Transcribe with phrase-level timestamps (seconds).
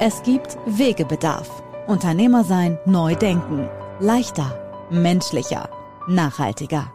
[0.00, 1.50] Es gibt Wegebedarf.
[1.88, 3.68] Unternehmer sein, neu denken.
[3.98, 5.68] Leichter, menschlicher,
[6.06, 6.92] nachhaltiger.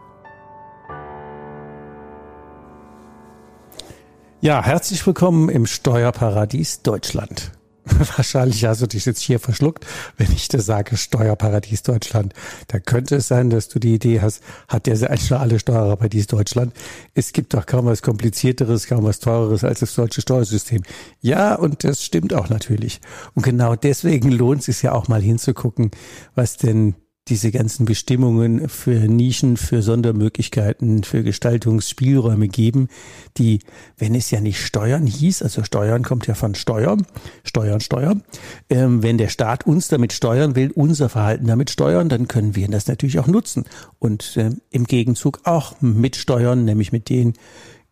[4.40, 7.52] Ja, herzlich willkommen im Steuerparadies Deutschland.
[8.16, 12.32] Wahrscheinlich hast du dich jetzt hier verschluckt, wenn ich dir sage Steuerparadies Deutschland.
[12.68, 16.26] Da könnte es sein, dass du die Idee hast, hat der eigentlich schon alle Steuerparadies
[16.26, 16.72] Deutschland.
[17.14, 20.82] Es gibt doch kaum was komplizierteres, kaum was teureres als das deutsche Steuersystem.
[21.20, 23.00] Ja, und das stimmt auch natürlich.
[23.34, 25.90] Und genau deswegen lohnt es sich ja auch mal hinzugucken,
[26.34, 26.94] was denn
[27.28, 32.88] diese ganzen Bestimmungen für Nischen, für Sondermöglichkeiten, für Gestaltungsspielräume geben,
[33.38, 33.60] die,
[33.96, 36.98] wenn es ja nicht Steuern hieß, also Steuern kommt ja von Steuer,
[37.42, 38.16] Steuern, Steuer,
[38.68, 42.68] ähm, wenn der Staat uns damit steuern will, unser Verhalten damit steuern, dann können wir
[42.68, 43.64] das natürlich auch nutzen.
[43.98, 47.34] Und äh, im Gegenzug auch mitsteuern, nämlich mit den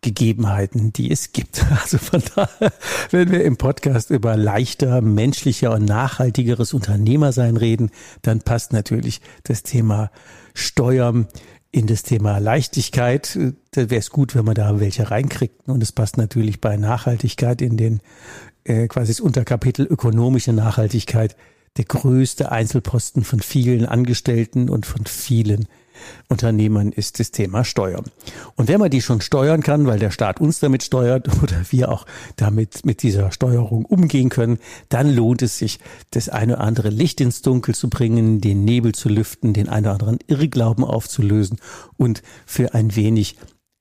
[0.03, 1.65] Gegebenheiten, die es gibt.
[1.81, 2.71] Also von daher,
[3.09, 7.89] wenn wir im Podcast über leichter, menschlicher und nachhaltigeres Unternehmersein reden,
[8.21, 10.11] dann passt natürlich das Thema
[10.53, 11.27] Steuern
[11.71, 13.37] in das Thema Leichtigkeit.
[13.71, 15.67] Da wäre es gut, wenn man da welche reinkriegt.
[15.67, 18.01] Und es passt natürlich bei Nachhaltigkeit in den
[18.63, 21.35] äh, quasi das Unterkapitel ökonomische Nachhaltigkeit,
[21.77, 25.67] der größte Einzelposten von vielen Angestellten und von vielen
[26.29, 28.05] Unternehmern ist das Thema Steuern.
[28.55, 31.91] Und wenn man die schon steuern kann, weil der Staat uns damit steuert oder wir
[31.91, 32.05] auch
[32.35, 34.59] damit mit dieser Steuerung umgehen können,
[34.89, 35.79] dann lohnt es sich,
[36.11, 39.85] das eine oder andere Licht ins Dunkel zu bringen, den Nebel zu lüften, den einen
[39.85, 41.57] oder anderen Irrglauben aufzulösen
[41.97, 43.37] und für ein wenig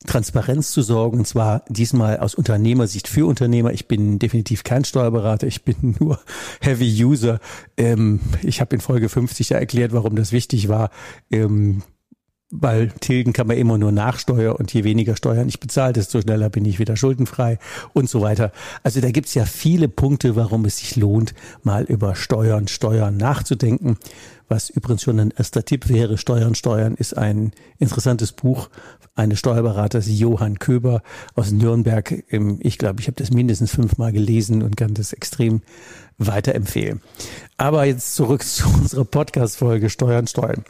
[0.06, 3.72] Transparenz zu sorgen, und zwar diesmal aus Unternehmersicht für Unternehmer.
[3.72, 6.20] Ich bin definitiv kein Steuerberater, ich bin nur
[6.60, 7.40] Heavy User.
[7.76, 10.90] Ähm, ich habe in Folge 50 ja erklärt, warum das wichtig war.
[11.30, 11.82] Ähm,
[12.52, 16.20] weil tilgen kann man immer nur nach Steuer und je weniger Steuern ich bezahle, desto
[16.20, 17.58] schneller bin ich wieder schuldenfrei
[17.94, 18.52] und so weiter.
[18.82, 23.96] Also da gibt's ja viele Punkte, warum es sich lohnt, mal über Steuern, Steuern nachzudenken.
[24.52, 28.68] Was übrigens schon ein erster Tipp wäre, Steuern, Steuern ist ein interessantes Buch
[29.14, 31.02] eines Steuerberaters Johann Köber
[31.34, 32.22] aus Nürnberg.
[32.60, 35.62] Ich glaube, ich habe das mindestens fünfmal gelesen und kann das extrem
[36.18, 37.00] weiterempfehlen.
[37.56, 40.64] Aber jetzt zurück zu unserer Podcast-Folge Steuern, Steuern.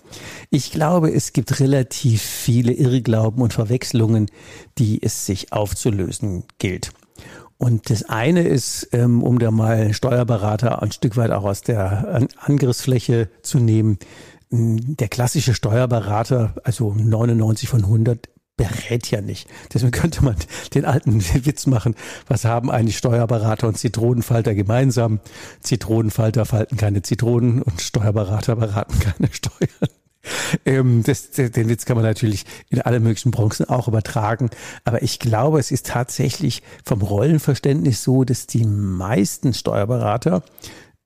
[0.48, 4.30] Ich glaube, es gibt relativ viele Irrglauben und Verwechslungen,
[4.78, 6.92] die es sich aufzulösen gilt.
[7.62, 12.26] Und das eine ist, ähm, um da mal Steuerberater ein Stück weit auch aus der
[12.40, 14.00] Angriffsfläche zu nehmen,
[14.50, 19.48] der klassische Steuerberater, also 99 von 100, berät ja nicht.
[19.72, 20.34] Deswegen könnte man
[20.74, 21.94] den alten Witz machen,
[22.26, 25.20] was haben eigentlich Steuerberater und Zitronenfalter gemeinsam?
[25.60, 30.01] Zitronenfalter falten keine Zitronen und Steuerberater beraten keine Steuern.
[30.64, 34.50] Ähm, das, den Witz kann man natürlich in alle möglichen Branchen auch übertragen.
[34.84, 40.42] Aber ich glaube, es ist tatsächlich vom Rollenverständnis so, dass die meisten Steuerberater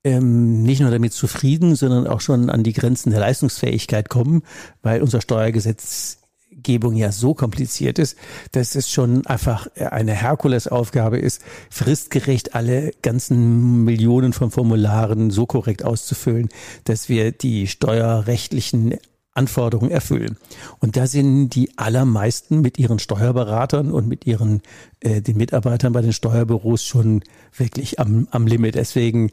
[0.05, 4.43] ähm, nicht nur damit zufrieden, sondern auch schon an die Grenzen der Leistungsfähigkeit kommen,
[4.83, 6.19] weil unser Steuergesetz
[6.67, 8.17] Gesetzgebung ja so kompliziert ist,
[8.53, 15.85] dass es schon einfach eine Herkulesaufgabe ist, fristgerecht alle ganzen Millionen von Formularen so korrekt
[15.85, 16.49] auszufüllen,
[16.85, 18.97] dass wir die steuerrechtlichen
[19.33, 20.39] Anforderungen erfüllen.
[20.81, 24.63] Und da sind die allermeisten mit ihren Steuerberatern und mit ihren
[25.01, 27.23] äh, den Mitarbeitern bei den Steuerbüros schon
[27.57, 28.75] wirklich am, am Limit.
[28.75, 29.31] Deswegen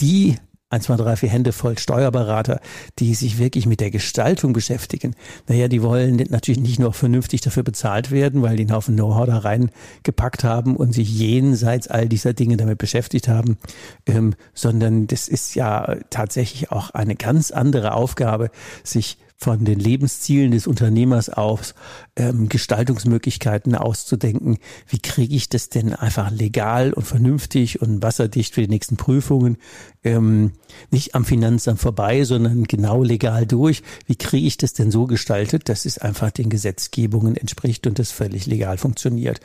[0.00, 0.36] die
[0.72, 2.60] eins, zwei, drei, vier Hände voll Steuerberater,
[2.98, 5.14] die sich wirklich mit der Gestaltung beschäftigen.
[5.46, 9.26] Naja, die wollen natürlich nicht nur vernünftig dafür bezahlt werden, weil die einen Haufen Know-how
[9.26, 13.58] da reingepackt haben und sich jenseits all dieser Dinge damit beschäftigt haben,
[14.06, 18.50] ähm, sondern das ist ja tatsächlich auch eine ganz andere Aufgabe,
[18.82, 21.74] sich von den Lebenszielen des Unternehmers aus
[22.14, 24.58] ähm, Gestaltungsmöglichkeiten auszudenken.
[24.86, 29.58] Wie kriege ich das denn einfach legal und vernünftig und wasserdicht für die nächsten Prüfungen?
[30.04, 30.52] Ähm,
[30.92, 33.82] nicht am Finanzamt vorbei, sondern genau legal durch.
[34.06, 38.12] Wie kriege ich das denn so gestaltet, dass es einfach den Gesetzgebungen entspricht und das
[38.12, 39.40] völlig legal funktioniert?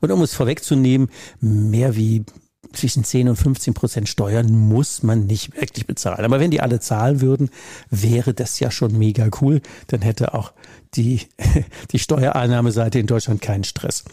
[0.00, 1.08] Und um es vorwegzunehmen,
[1.40, 2.24] mehr wie
[2.72, 6.24] zwischen 10 und 15 Prozent Steuern muss man nicht wirklich bezahlen.
[6.24, 7.50] Aber wenn die alle zahlen würden,
[7.90, 9.60] wäre das ja schon mega cool.
[9.88, 10.52] Dann hätte auch
[10.94, 11.22] die,
[11.92, 14.04] die Steuereinnahmeseite in Deutschland keinen Stress.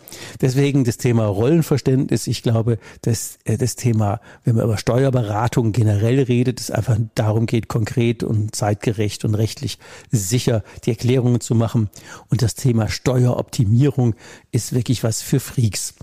[0.42, 2.28] Deswegen das Thema Rollenverständnis.
[2.28, 7.46] Ich glaube, dass äh, das Thema, wenn man über Steuerberatung generell redet, es einfach darum
[7.48, 9.78] geht, konkret und zeitgerecht und rechtlich
[10.12, 11.90] sicher die Erklärungen zu machen.
[12.30, 14.16] Und das Thema Steueroptimierung
[14.52, 15.96] ist wirklich was für Freaks.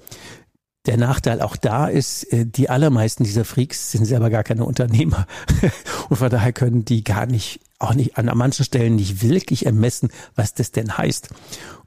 [0.87, 5.27] Der Nachteil auch da ist, äh, die allermeisten dieser Freaks sind selber gar keine Unternehmer.
[6.11, 10.11] Und von daher können die gar nicht, auch nicht an manchen Stellen nicht wirklich ermessen,
[10.35, 11.31] was das denn heißt.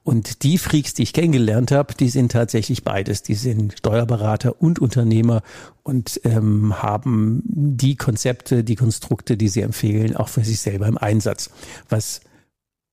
[0.03, 3.23] Und die Freaks, die ich kennengelernt habe, die sind tatsächlich beides.
[3.23, 5.43] Die sind Steuerberater und Unternehmer
[5.83, 10.97] und ähm, haben die Konzepte, die Konstrukte, die sie empfehlen, auch für sich selber im
[10.97, 11.49] Einsatz.
[11.89, 12.21] Was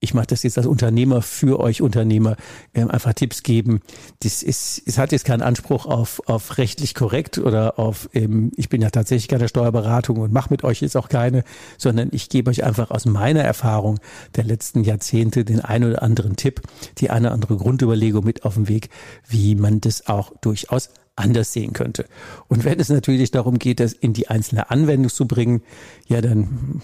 [0.05, 2.37] ich mache das jetzt als Unternehmer für euch Unternehmer,
[2.75, 3.81] ähm, einfach Tipps geben.
[4.21, 8.69] Das ist, es hat jetzt keinen Anspruch auf, auf rechtlich korrekt oder auf, ähm, ich
[8.69, 11.43] bin ja tatsächlich keine Steuerberatung und mache mit euch jetzt auch keine,
[11.79, 13.99] sondern ich gebe euch einfach aus meiner Erfahrung
[14.37, 16.61] der letzten Jahrzehnte den einen oder anderen Tipp,
[16.99, 18.91] die eine oder andere Grundüberlegung mit auf den Weg,
[19.27, 22.07] wie man das auch durchaus anders sehen könnte.
[22.49, 25.63] Und wenn es natürlich darum geht, das in die einzelne Anwendung zu bringen,
[26.09, 26.83] ja, dann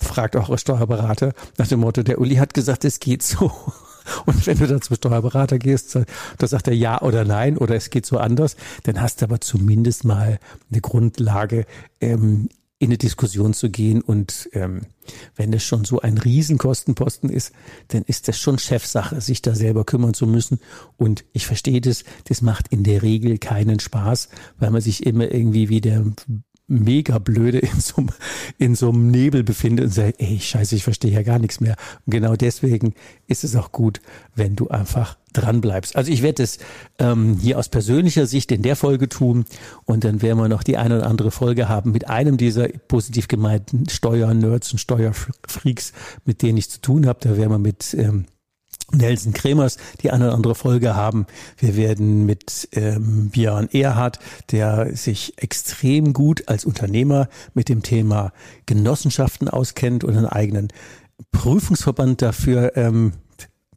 [0.00, 3.52] fragt eure Steuerberater nach dem Motto, der Uli hat gesagt, es geht so.
[4.26, 5.96] Und wenn du dann zum Steuerberater gehst,
[6.38, 9.40] da sagt er ja oder nein oder es geht so anders, dann hast du aber
[9.40, 11.66] zumindest mal eine Grundlage,
[12.00, 12.48] ähm,
[12.80, 14.00] in eine Diskussion zu gehen.
[14.00, 14.80] Und ähm,
[15.36, 17.52] wenn es schon so ein Riesenkostenposten ist,
[17.88, 20.58] dann ist das schon Chefsache, sich da selber kümmern zu müssen.
[20.96, 25.30] Und ich verstehe das, das macht in der Regel keinen Spaß, weil man sich immer
[25.30, 26.04] irgendwie wie der
[26.70, 28.06] mega blöde in so,
[28.58, 31.76] in so einem Nebel befindet und sagt, ey, scheiße, ich verstehe ja gar nichts mehr.
[32.06, 32.94] Und genau deswegen
[33.26, 34.00] ist es auch gut,
[34.34, 35.96] wenn du einfach dran bleibst.
[35.96, 36.58] Also ich werde es
[36.98, 39.44] ähm, hier aus persönlicher Sicht in der Folge tun
[39.84, 43.28] und dann werden wir noch die eine oder andere Folge haben mit einem dieser positiv
[43.28, 45.92] gemeinten Steuernerds und Steuerfreaks,
[46.24, 47.20] mit denen ich zu tun habe.
[47.22, 48.26] Da werden wir mit ähm,
[48.92, 51.26] Nelson Kremers die eine oder andere Folge haben.
[51.56, 54.18] Wir werden mit ähm, Björn Erhardt,
[54.50, 58.32] der sich extrem gut als Unternehmer mit dem Thema
[58.66, 60.68] Genossenschaften auskennt und einen eigenen
[61.32, 63.12] Prüfungsverband dafür ähm,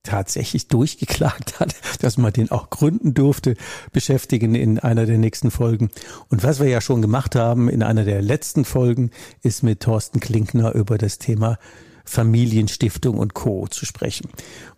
[0.04, 3.56] tatsächlich durchgeklagt hat, dass man den auch gründen durfte,
[3.92, 5.90] beschäftigen in einer der nächsten Folgen.
[6.30, 9.12] Und was wir ja schon gemacht haben in einer der letzten Folgen,
[9.42, 11.58] ist mit Thorsten Klinkner über das Thema
[12.04, 13.68] Familienstiftung und Co.
[13.68, 14.30] zu sprechen.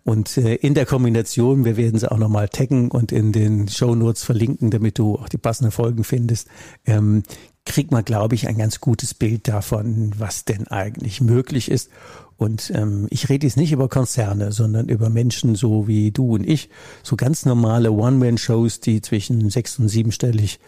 [0.04, 3.94] Und äh, in der Kombination, wir werden sie auch nochmal taggen und in den Show
[3.94, 6.48] Notes verlinken, damit du auch die passenden Folgen findest,
[6.84, 7.22] ähm,
[7.64, 11.90] kriegt man, glaube ich, ein ganz gutes Bild davon, was denn eigentlich möglich ist.
[12.36, 16.46] Und ähm, ich rede jetzt nicht über Konzerne, sondern über Menschen so wie du und
[16.46, 16.68] ich,
[17.02, 20.60] so ganz normale One-Man-Shows, die zwischen sechs und siebenstellig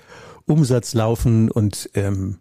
[0.47, 2.39] Umsatz laufen und ähm,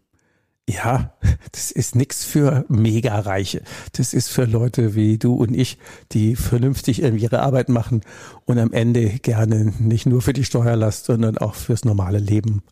[0.70, 1.14] ja,
[1.52, 3.62] das ist nix für Mega-Reiche.
[3.94, 5.78] Das ist für Leute wie du und ich,
[6.12, 8.02] die vernünftig ihre Arbeit machen
[8.46, 12.64] und am Ende gerne nicht nur für die Steuerlast, sondern auch fürs normale Leben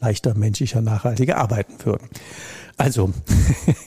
[0.00, 2.08] leichter, menschlicher, nachhaltiger arbeiten würden.
[2.76, 3.12] Also,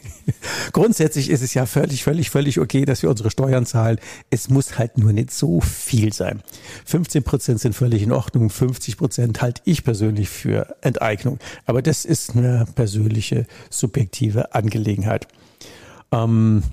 [0.73, 3.99] grundsätzlich ist es ja völlig, völlig, völlig okay, dass wir unsere Steuern zahlen.
[4.29, 6.41] Es muss halt nur nicht so viel sein.
[6.85, 8.49] 15 Prozent sind völlig in Ordnung.
[8.49, 11.39] 50 Prozent halte ich persönlich für Enteignung.
[11.65, 15.27] Aber das ist eine persönliche, subjektive Angelegenheit.
[16.11, 16.63] Ähm,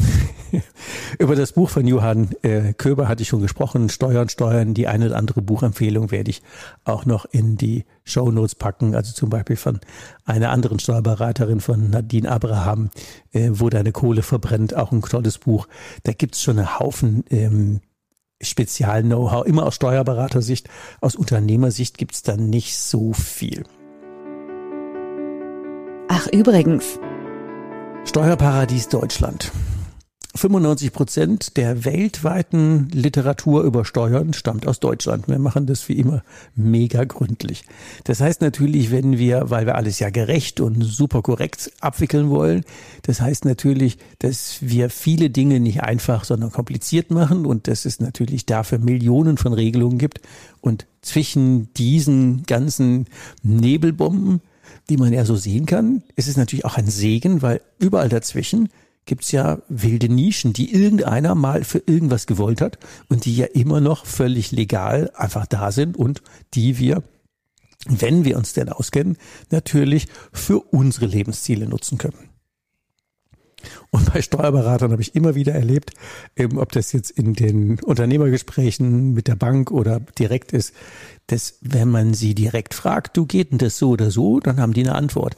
[1.18, 3.88] Über das Buch von Johann äh, Köber hatte ich schon gesprochen.
[3.88, 4.74] Steuern, Steuern.
[4.74, 6.42] Die eine oder andere Buchempfehlung werde ich
[6.84, 8.94] auch noch in die Show Notes packen.
[8.94, 9.80] Also zum Beispiel von
[10.24, 12.90] einer anderen Steuerberaterin von Nadine Abraham,
[13.32, 14.74] äh, wo deine Kohle verbrennt.
[14.74, 15.68] Auch ein tolles Buch.
[16.02, 17.80] Da gibt's schon einen Haufen ähm,
[18.40, 19.46] Spezial-Know-how.
[19.46, 20.68] Immer aus Steuerberatersicht.
[21.00, 23.64] Aus Unternehmersicht gibt's da nicht so viel.
[26.08, 26.98] Ach, übrigens.
[28.04, 29.52] Steuerparadies Deutschland.
[30.34, 35.28] 95 Prozent der weltweiten Literatur über Steuern stammt aus Deutschland.
[35.28, 36.22] Wir machen das wie immer
[36.54, 37.64] mega gründlich.
[38.04, 42.64] Das heißt natürlich, wenn wir, weil wir alles ja gerecht und super korrekt abwickeln wollen,
[43.02, 48.00] das heißt natürlich, dass wir viele Dinge nicht einfach, sondern kompliziert machen und dass es
[48.00, 50.20] natürlich dafür Millionen von Regelungen gibt.
[50.62, 53.06] Und zwischen diesen ganzen
[53.42, 54.40] Nebelbomben,
[54.88, 58.70] die man ja so sehen kann, ist es natürlich auch ein Segen, weil überall dazwischen
[59.04, 62.78] gibt's ja wilde Nischen, die irgendeiner mal für irgendwas gewollt hat
[63.08, 66.22] und die ja immer noch völlig legal einfach da sind und
[66.54, 67.02] die wir,
[67.86, 69.16] wenn wir uns denn auskennen,
[69.50, 72.30] natürlich für unsere Lebensziele nutzen können.
[73.90, 75.92] Und bei Steuerberatern habe ich immer wieder erlebt,
[76.36, 80.74] eben ob das jetzt in den Unternehmergesprächen mit der Bank oder direkt ist,
[81.26, 84.72] dass wenn man sie direkt fragt, du geht denn das so oder so, dann haben
[84.72, 85.36] die eine Antwort.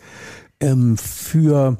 [0.61, 1.78] Ähm, für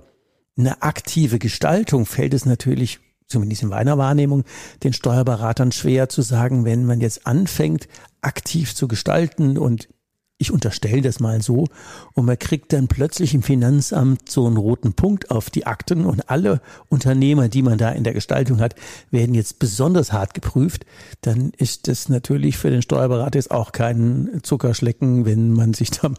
[0.57, 4.45] eine aktive Gestaltung fällt es natürlich, zumindest in meiner Wahrnehmung,
[4.83, 7.89] den Steuerberatern schwer zu sagen, wenn man jetzt anfängt,
[8.21, 9.89] aktiv zu gestalten und
[10.39, 11.67] ich unterstelle das mal so,
[12.15, 16.05] und man kriegt dann plötzlich im Finanzamt so einen roten Punkt auf die Akten.
[16.05, 18.75] Und alle Unternehmer, die man da in der Gestaltung hat,
[19.11, 20.87] werden jetzt besonders hart geprüft,
[21.21, 26.13] dann ist das natürlich für den Steuerberater jetzt auch kein Zuckerschlecken, wenn man sich da,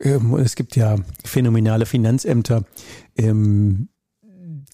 [0.00, 2.64] ähm, es gibt ja phänomenale Finanzämter,
[3.16, 3.88] ähm,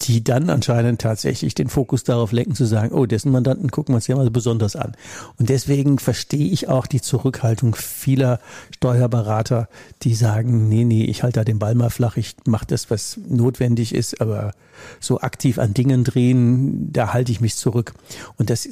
[0.03, 3.97] die dann anscheinend tatsächlich den Fokus darauf lenken zu sagen, oh, dessen Mandanten gucken wir
[3.97, 4.93] uns ja mal besonders an.
[5.37, 8.39] Und deswegen verstehe ich auch die Zurückhaltung vieler
[8.75, 9.69] Steuerberater,
[10.01, 13.17] die sagen, nee, nee, ich halte da den Ball mal flach, ich mache das, was
[13.27, 14.51] notwendig ist, aber
[14.99, 17.93] so aktiv an Dingen drehen, da halte ich mich zurück.
[18.37, 18.67] Und das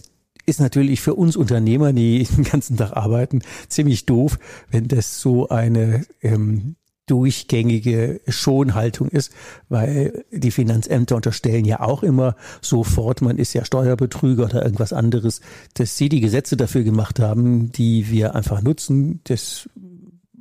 [0.45, 4.37] ist natürlich für uns Unternehmer, die den ganzen Tag arbeiten, ziemlich doof,
[4.69, 6.75] wenn das so eine ähm,
[7.07, 9.33] durchgängige Schonhaltung ist,
[9.69, 15.41] weil die Finanzämter unterstellen ja auch immer sofort, man ist ja Steuerbetrüger oder irgendwas anderes,
[15.73, 19.67] dass sie die Gesetze dafür gemacht haben, die wir einfach nutzen, das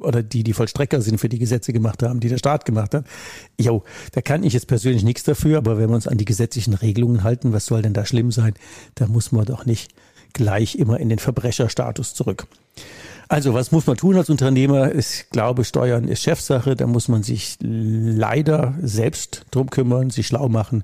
[0.00, 3.05] oder die die Vollstrecker sind für die Gesetze gemacht haben, die der Staat gemacht hat.
[3.59, 6.75] Jo, da kann ich jetzt persönlich nichts dafür, aber wenn wir uns an die gesetzlichen
[6.75, 8.55] Regelungen halten, was soll denn da schlimm sein?
[8.95, 9.93] Da muss man doch nicht
[10.33, 12.47] gleich immer in den Verbrecherstatus zurück.
[13.30, 14.92] Also was muss man tun als Unternehmer?
[14.92, 16.75] Ich glaube, Steuern ist Chefsache.
[16.75, 20.82] Da muss man sich leider selbst drum kümmern, sich schlau machen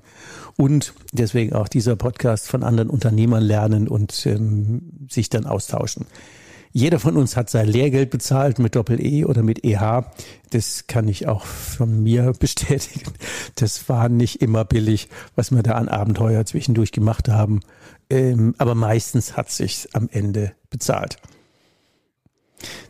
[0.55, 6.05] und deswegen auch dieser Podcast von anderen Unternehmern lernen und ähm, sich dann austauschen.
[6.71, 10.05] Jeder von uns hat sein Lehrgeld bezahlt mit Doppel-E oder mit EH.
[10.51, 13.11] Das kann ich auch von mir bestätigen.
[13.55, 17.59] Das war nicht immer billig, was wir da an Abenteuer zwischendurch gemacht haben.
[18.09, 21.17] Ähm, aber meistens hat sich am Ende bezahlt.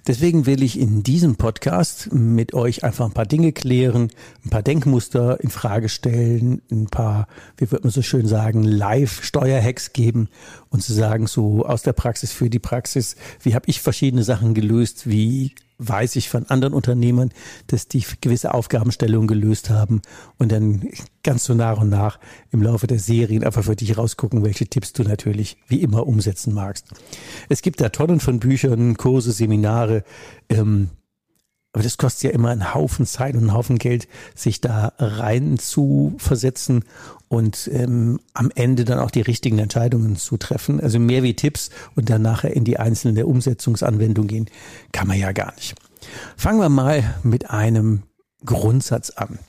[0.05, 4.09] Deswegen will ich in diesem Podcast mit euch einfach ein paar Dinge klären,
[4.45, 9.91] ein paar Denkmuster in Frage stellen, ein paar, wie würde man so schön sagen, Live-Steuerhacks
[9.91, 10.29] geben
[10.69, 14.53] und zu sagen, so aus der Praxis für die Praxis, wie habe ich verschiedene Sachen
[14.53, 17.31] gelöst, wie weiß ich von anderen Unternehmern,
[17.67, 20.01] dass die gewisse Aufgabenstellungen gelöst haben
[20.37, 20.87] und dann
[21.23, 22.19] ganz so nach und nach
[22.51, 26.53] im Laufe der Serien einfach für dich rausgucken, welche Tipps du natürlich wie immer umsetzen
[26.53, 26.87] magst.
[27.49, 30.03] Es gibt da Tonnen von Büchern, Kurse, Seminare,
[30.49, 30.89] ähm,
[31.73, 35.59] aber das kostet ja immer einen Haufen Zeit und einen Haufen Geld, sich da rein
[35.59, 36.85] zu versetzen
[37.27, 40.79] und ähm, am Ende dann auch die richtigen Entscheidungen zu treffen.
[40.79, 44.49] Also mehr wie Tipps und dann nachher in die einzelne Umsetzungsanwendung gehen,
[44.91, 45.75] kann man ja gar nicht.
[46.35, 48.03] Fangen wir mal mit einem
[48.45, 49.39] Grundsatz an.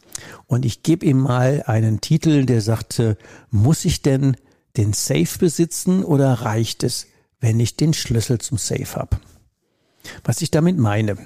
[0.46, 3.16] Und ich gebe ihm mal einen Titel, der sagte,
[3.50, 4.36] muss ich denn
[4.76, 7.06] den Safe besitzen oder reicht es,
[7.40, 9.18] wenn ich den Schlüssel zum Safe habe?
[10.24, 11.16] Was ich damit meine,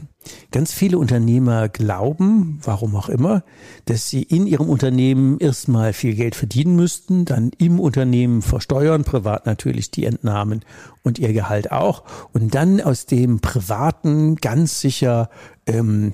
[0.50, 3.44] ganz viele Unternehmer glauben, warum auch immer,
[3.86, 9.46] dass sie in ihrem Unternehmen erstmal viel Geld verdienen müssten, dann im Unternehmen versteuern, privat
[9.46, 10.64] natürlich die Entnahmen
[11.02, 15.30] und ihr Gehalt auch, und dann aus dem Privaten ganz sicher
[15.66, 16.12] ähm,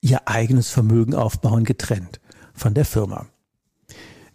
[0.00, 2.20] ihr eigenes Vermögen aufbauen, getrennt
[2.54, 3.26] von der Firma.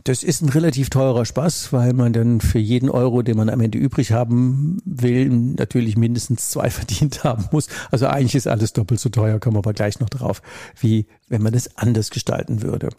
[0.04, 3.62] Das ist ein relativ teurer Spaß, weil man dann für jeden Euro, den man am
[3.62, 7.68] Ende übrig haben will, natürlich mindestens zwei verdient haben muss.
[7.92, 10.42] Also eigentlich ist alles doppelt so teuer, kommen wir aber gleich noch drauf,
[10.80, 12.90] wie wenn man es anders gestalten würde.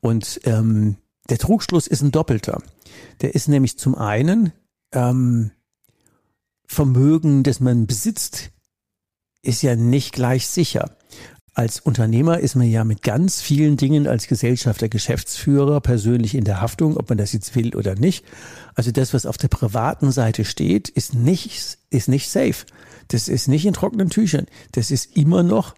[0.00, 0.96] Und ähm,
[1.28, 2.62] der Trugschluss ist ein doppelter.
[3.20, 4.52] Der ist nämlich zum einen
[4.92, 5.50] ähm,
[6.66, 8.50] Vermögen, das man besitzt,
[9.42, 10.96] ist ja nicht gleich sicher.
[11.52, 16.60] Als Unternehmer ist man ja mit ganz vielen Dingen als Gesellschafter, Geschäftsführer persönlich in der
[16.60, 18.24] Haftung, ob man das jetzt will oder nicht.
[18.74, 22.66] Also das, was auf der privaten Seite steht, ist nicht, ist nicht safe.
[23.08, 24.46] Das ist nicht in trockenen Tüchern.
[24.72, 25.74] Das ist immer noch,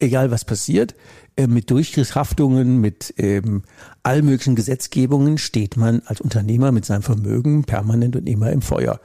[0.00, 0.96] egal was passiert,
[1.36, 3.62] äh, mit Durchgriffshaftungen, mit ähm,
[4.02, 9.00] all möglichen Gesetzgebungen steht man als Unternehmer mit seinem Vermögen permanent und immer im Feuer.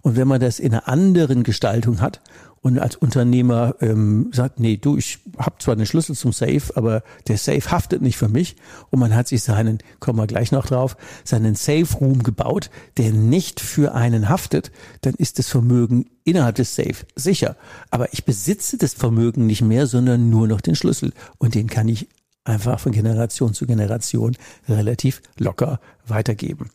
[0.00, 2.20] Und wenn man das in einer anderen Gestaltung hat
[2.62, 7.02] und als Unternehmer ähm, sagt, nee, du, ich habe zwar den Schlüssel zum Safe, aber
[7.26, 8.56] der Safe haftet nicht für mich
[8.90, 13.12] und man hat sich seinen, kommen wir gleich noch drauf, seinen Safe Room gebaut, der
[13.12, 17.56] nicht für einen haftet, dann ist das Vermögen innerhalb des Safe sicher.
[17.90, 21.88] Aber ich besitze das Vermögen nicht mehr, sondern nur noch den Schlüssel und den kann
[21.88, 22.08] ich
[22.44, 24.36] einfach von Generation zu Generation
[24.68, 26.70] relativ locker weitergeben.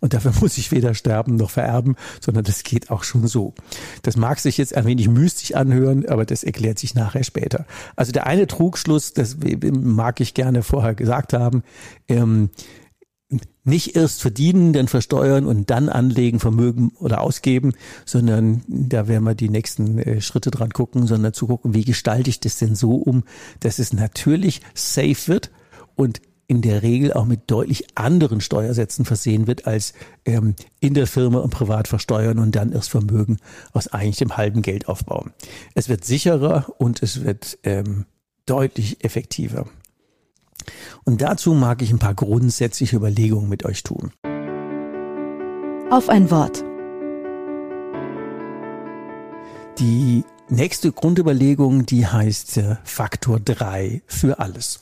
[0.00, 3.54] Und dafür muss ich weder sterben noch vererben, sondern das geht auch schon so.
[4.02, 7.66] Das mag sich jetzt ein wenig mystisch anhören, aber das erklärt sich nachher später.
[7.96, 9.36] Also der eine Trugschluss, das
[9.72, 11.62] mag ich gerne vorher gesagt haben,
[12.08, 12.50] ähm,
[13.64, 17.72] nicht erst verdienen, dann versteuern und dann anlegen, Vermögen oder ausgeben,
[18.04, 22.30] sondern da werden wir die nächsten äh, Schritte dran gucken, sondern zu gucken, wie gestalte
[22.30, 23.24] ich das denn so um,
[23.60, 25.50] dass es natürlich safe wird
[25.96, 31.06] und in der Regel auch mit deutlich anderen Steuersätzen versehen wird, als ähm, in der
[31.06, 33.38] Firma und privat versteuern und dann erst Vermögen
[33.72, 35.32] aus eigentlich dem halben Geld aufbauen.
[35.74, 38.06] Es wird sicherer und es wird ähm,
[38.46, 39.66] deutlich effektiver.
[41.04, 44.12] Und dazu mag ich ein paar grundsätzliche Überlegungen mit euch tun.
[45.90, 46.64] Auf ein Wort.
[49.78, 54.80] Die nächste Grundüberlegung, die heißt äh, Faktor 3 für alles.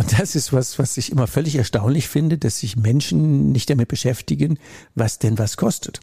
[0.00, 3.88] Und das ist was, was ich immer völlig erstaunlich finde, dass sich Menschen nicht damit
[3.88, 4.58] beschäftigen,
[4.94, 6.00] was denn was kostet.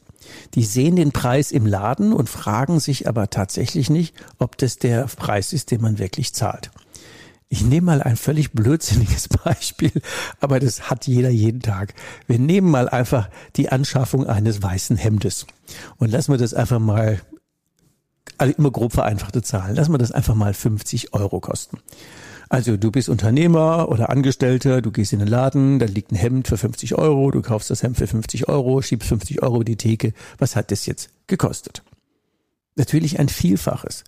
[0.53, 5.07] Die sehen den Preis im Laden und fragen sich aber tatsächlich nicht, ob das der
[5.07, 6.69] Preis ist, den man wirklich zahlt.
[7.49, 9.91] Ich nehme mal ein völlig blödsinniges Beispiel,
[10.39, 11.95] aber das hat jeder jeden Tag.
[12.27, 15.47] Wir nehmen mal einfach die Anschaffung eines weißen Hemdes
[15.97, 17.19] und lassen wir das einfach mal,
[18.37, 21.79] also immer grob vereinfachte Zahlen, lassen wir das einfach mal 50 Euro kosten.
[22.49, 26.47] Also du bist Unternehmer oder Angestellter, du gehst in den Laden, da liegt ein Hemd
[26.47, 29.75] für 50 Euro, du kaufst das Hemd für 50 Euro, schiebst 50 Euro über die
[29.75, 30.13] Theke.
[30.37, 31.83] Was hat das jetzt gekostet?
[32.77, 34.03] Natürlich ein Vielfaches.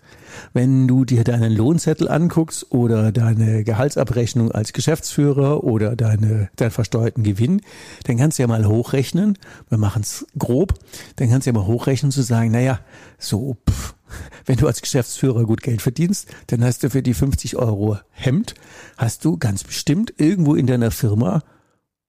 [0.53, 7.23] Wenn du dir deinen Lohnzettel anguckst oder deine Gehaltsabrechnung als Geschäftsführer oder deine, deinen versteuerten
[7.23, 7.61] Gewinn,
[8.03, 10.75] dann kannst du ja mal hochrechnen, wir machen es grob,
[11.15, 12.79] dann kannst du ja mal hochrechnen zu sagen, naja,
[13.17, 13.95] so, pff,
[14.45, 18.55] wenn du als Geschäftsführer gut Geld verdienst, dann hast du für die 50 Euro Hemd,
[18.97, 21.43] hast du ganz bestimmt irgendwo in deiner Firma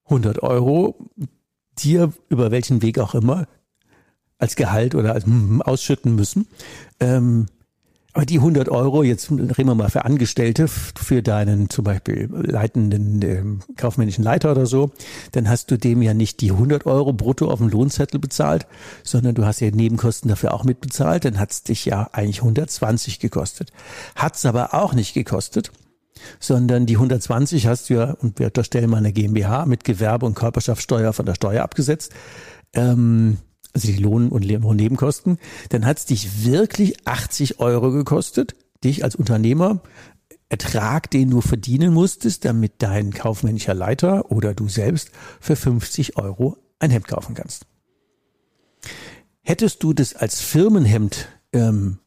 [0.04, 1.10] 100 Euro
[1.78, 3.46] dir über welchen Weg auch immer
[4.38, 6.46] als Gehalt oder als hm, ausschütten müssen.
[6.98, 7.46] Ähm,
[8.12, 13.22] aber die 100 Euro, jetzt reden wir mal für Angestellte, für deinen zum Beispiel leitenden
[13.22, 14.90] äh, kaufmännischen Leiter oder so,
[15.32, 18.66] dann hast du dem ja nicht die 100 Euro brutto auf dem Lohnzettel bezahlt,
[19.04, 23.70] sondern du hast ja Nebenkosten dafür auch mitbezahlt, dann hat's dich ja eigentlich 120 gekostet.
[24.16, 25.70] Hat's aber auch nicht gekostet,
[26.40, 30.34] sondern die 120 hast du ja, und wir unterstellen mal eine GmbH mit Gewerbe und
[30.34, 32.12] Körperschaftssteuer von der Steuer abgesetzt,
[32.72, 33.38] ähm,
[33.72, 39.14] also die Lohn- und Nebenkosten, dann hat es dich wirklich 80 Euro gekostet, dich als
[39.14, 39.82] Unternehmer,
[40.48, 46.56] Ertrag, den du verdienen musstest, damit dein kaufmännischer Leiter oder du selbst für 50 Euro
[46.80, 47.66] ein Hemd kaufen kannst.
[49.42, 51.98] Hättest du das als Firmenhemd ähm,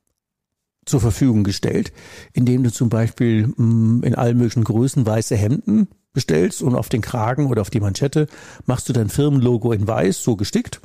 [0.86, 1.94] zur Verfügung gestellt,
[2.34, 6.90] indem du zum Beispiel mh, mm, in allen möglichen Größen weiße Hemden bestellst und auf
[6.90, 8.28] den Kragen oder auf die Manschette
[8.66, 10.82] machst du dein Firmenlogo in weiß, so gestickt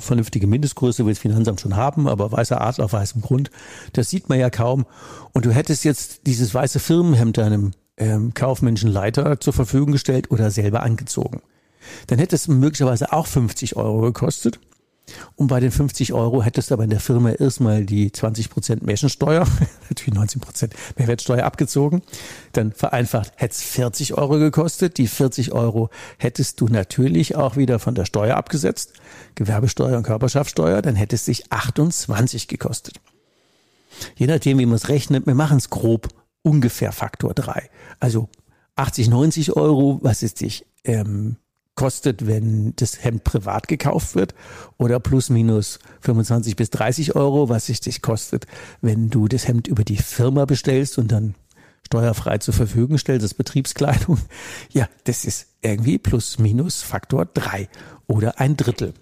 [0.00, 3.50] vernünftige Mindestgröße will das Finanzamt schon haben, aber weißer Adler auf weißem Grund,
[3.92, 4.86] das sieht man ja kaum.
[5.32, 10.50] Und du hättest jetzt dieses weiße Firmenhemd deinem ähm, kaufmännischen Leiter zur Verfügung gestellt oder
[10.50, 11.42] selber angezogen.
[12.06, 14.60] Dann hätte es möglicherweise auch 50 Euro gekostet.
[15.34, 18.82] Und bei den 50 Euro hättest du aber in der Firma erstmal die 20 Prozent
[18.82, 19.46] Mehrwertsteuer,
[19.90, 22.02] natürlich 19 Prozent Mehrwertsteuer abgezogen.
[22.52, 24.98] Dann vereinfacht hätte es 40 Euro gekostet.
[24.98, 28.92] Die 40 Euro hättest du natürlich auch wieder von der Steuer abgesetzt.
[29.34, 33.00] Gewerbesteuer und Körperschaftssteuer, dann hätte es sich 28 gekostet.
[34.16, 36.08] Je nachdem, wie man es rechnet, wir machen es grob
[36.42, 37.70] ungefähr Faktor 3.
[38.00, 38.28] Also
[38.76, 41.36] 80, 90 Euro, was ist dich ähm,
[41.74, 44.34] kostet, wenn das Hemd privat gekauft wird
[44.76, 48.46] oder plus minus 25 bis 30 Euro, was sich dich kostet,
[48.80, 51.34] wenn du das Hemd über die Firma bestellst und dann
[51.86, 54.18] steuerfrei zur Verfügung stellst, das Betriebskleidung.
[54.70, 57.68] Ja, das ist irgendwie plus minus Faktor drei
[58.06, 58.94] oder ein Drittel.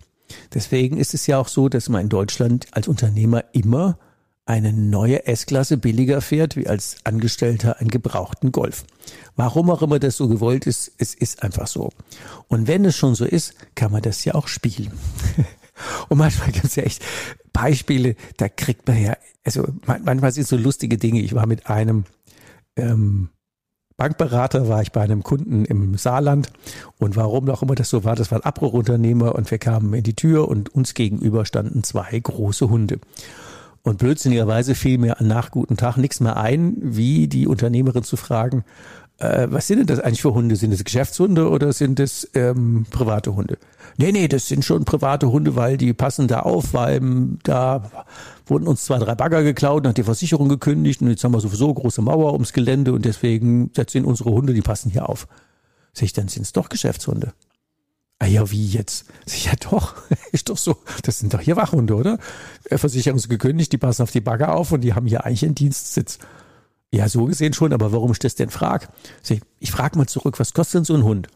[0.55, 3.99] Deswegen ist es ja auch so, dass man in Deutschland als Unternehmer immer
[4.47, 8.85] eine neue S-Klasse billiger fährt, wie als Angestellter einen gebrauchten Golf.
[9.37, 11.90] Warum auch immer das so gewollt ist, es ist einfach so.
[12.49, 14.90] Und wenn es schon so ist, kann man das ja auch spielen.
[16.09, 17.03] Und manchmal gibt es ja echt
[17.53, 21.21] Beispiele, da kriegt man ja, also manchmal sind so lustige Dinge.
[21.21, 22.05] Ich war mit einem
[22.77, 23.31] ähm,
[24.01, 26.51] Bankberater, war ich bei einem Kunden im Saarland
[26.97, 30.03] und warum auch immer das so war, das war ein Abbruchunternehmer und wir kamen in
[30.03, 32.99] die Tür und uns gegenüber standen zwei große Hunde.
[33.83, 38.65] Und blödsinnigerweise fiel mir nach guten Tag nichts mehr ein, wie die Unternehmerin zu fragen,
[39.21, 40.57] äh, was sind denn das eigentlich für Hunde?
[40.57, 43.59] Sind das Geschäftshunde oder sind das ähm, private Hunde?
[43.99, 47.91] Nee, nee, das sind schon private Hunde, weil die passen da auf, weil ähm, da
[48.47, 51.73] wurden uns zwei, drei Bagger geklaut, hat die Versicherung gekündigt und jetzt haben wir sowieso
[51.73, 55.29] große Mauer ums Gelände und deswegen setzen unsere Hunde, die passen hier auf.
[55.93, 57.35] Sag ich, dann sind es doch Geschäftshunde.
[58.19, 59.05] Ah ja, wie jetzt?
[59.45, 59.95] Ja doch,
[60.33, 60.77] ist doch so.
[61.03, 62.19] Das sind doch hier Wachhunde, oder?
[62.71, 65.55] Versicherung ist gekündigt, die passen auf die Bagger auf und die haben hier eigentlich einen
[65.55, 66.19] Dienstsitz.
[66.92, 68.88] Ja, so gesehen schon, aber warum ich das denn frag?
[69.29, 71.29] Ich, ich frage mal zurück, was kostet denn so ein Hund?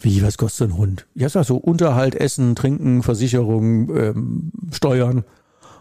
[0.00, 1.06] Wie, was kostet ein Hund?
[1.14, 5.24] Ja, sag so Unterhalt, Essen, Trinken, Versicherung, ähm, Steuern.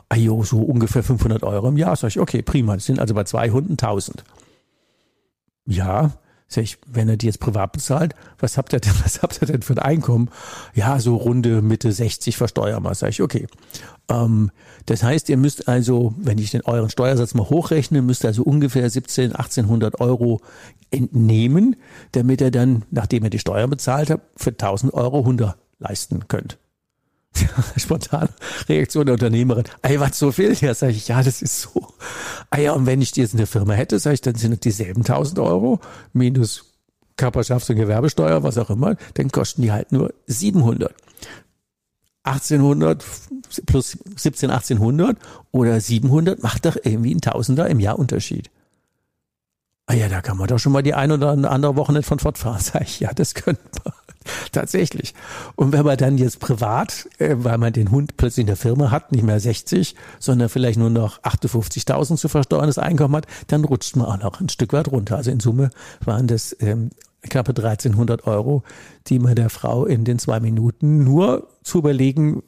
[0.09, 1.95] Ah so ungefähr 500 Euro im Jahr.
[1.95, 2.75] Sag ich, okay, prima.
[2.75, 4.23] Das sind also bei zwei Hunden 1000.
[5.65, 6.11] Ja,
[6.53, 9.47] Sag ich, wenn er die jetzt privat bezahlt, was habt ihr denn, was habt ihr
[9.47, 10.29] denn für ein Einkommen?
[10.73, 12.93] Ja, so runde Mitte 60 versteuern wir.
[12.93, 13.47] Sag ich, okay.
[14.09, 14.51] Ähm,
[14.85, 18.43] das heißt, ihr müsst also, wenn ich den euren Steuersatz mal hochrechne, müsst ihr also
[18.43, 20.41] ungefähr 17, 1800 Euro
[20.91, 21.77] entnehmen,
[22.11, 26.57] damit ihr dann, nachdem ihr die Steuer bezahlt habt, für 1000 Euro Hunde leisten könnt.
[27.77, 28.29] Spontane
[28.67, 29.63] Reaktion der Unternehmerin.
[29.81, 30.53] Ey, was so viel?
[30.53, 31.87] Ja, sage ich, ja, das ist so.
[32.49, 34.53] Ah ja, und wenn ich die jetzt in der Firma hätte, sage ich, dann sind
[34.53, 35.79] es dieselben 1000 Euro
[36.13, 36.65] minus
[37.17, 40.93] Körperschafts- und Gewerbesteuer, was auch immer, dann kosten die halt nur 700.
[42.23, 43.03] 1800
[43.65, 45.17] plus 17, 1800
[45.51, 48.49] oder 700 macht doch irgendwie ein Tausender im Jahr Unterschied.
[49.87, 52.19] Ah ja, da kann man doch schon mal die ein oder andere Woche nicht von
[52.19, 52.59] fortfahren.
[52.61, 53.93] Sag ich, ja, das könnte man.
[54.51, 55.13] Tatsächlich.
[55.55, 58.91] Und wenn man dann jetzt privat, äh, weil man den Hund plötzlich in der Firma
[58.91, 63.95] hat, nicht mehr 60, sondern vielleicht nur noch 58.000 zu versteuerndes Einkommen hat, dann rutscht
[63.95, 65.17] man auch noch ein Stück weit runter.
[65.17, 65.71] Also in Summe
[66.03, 66.91] waren das ähm,
[67.23, 68.63] knappe 1300 Euro,
[69.07, 72.43] die man der Frau in den zwei Minuten nur zu überlegen,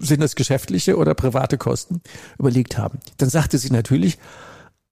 [0.00, 2.00] sind das geschäftliche oder private Kosten,
[2.38, 2.98] überlegt haben.
[3.18, 4.18] Dann sagte sie natürlich,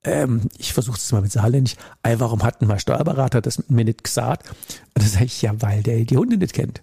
[0.07, 3.85] ähm, ich versuche es mal mit Saarländisch, ey, warum hat denn mein Steuerberater das mir
[3.85, 4.49] nicht gesagt?
[4.49, 6.83] Und dann sage ich, ja, weil der die Hunde nicht kennt.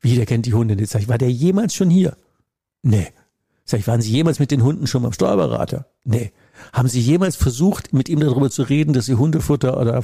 [0.00, 0.90] Wie, der kennt die Hunde nicht?
[0.90, 2.16] Sag ich, war der jemals schon hier?
[2.82, 3.08] Nee.
[3.64, 5.86] Sag ich, waren Sie jemals mit den Hunden schon beim Steuerberater?
[6.04, 6.32] Nee.
[6.72, 10.02] Haben Sie jemals versucht, mit ihm darüber zu reden, dass Sie Hundefutter oder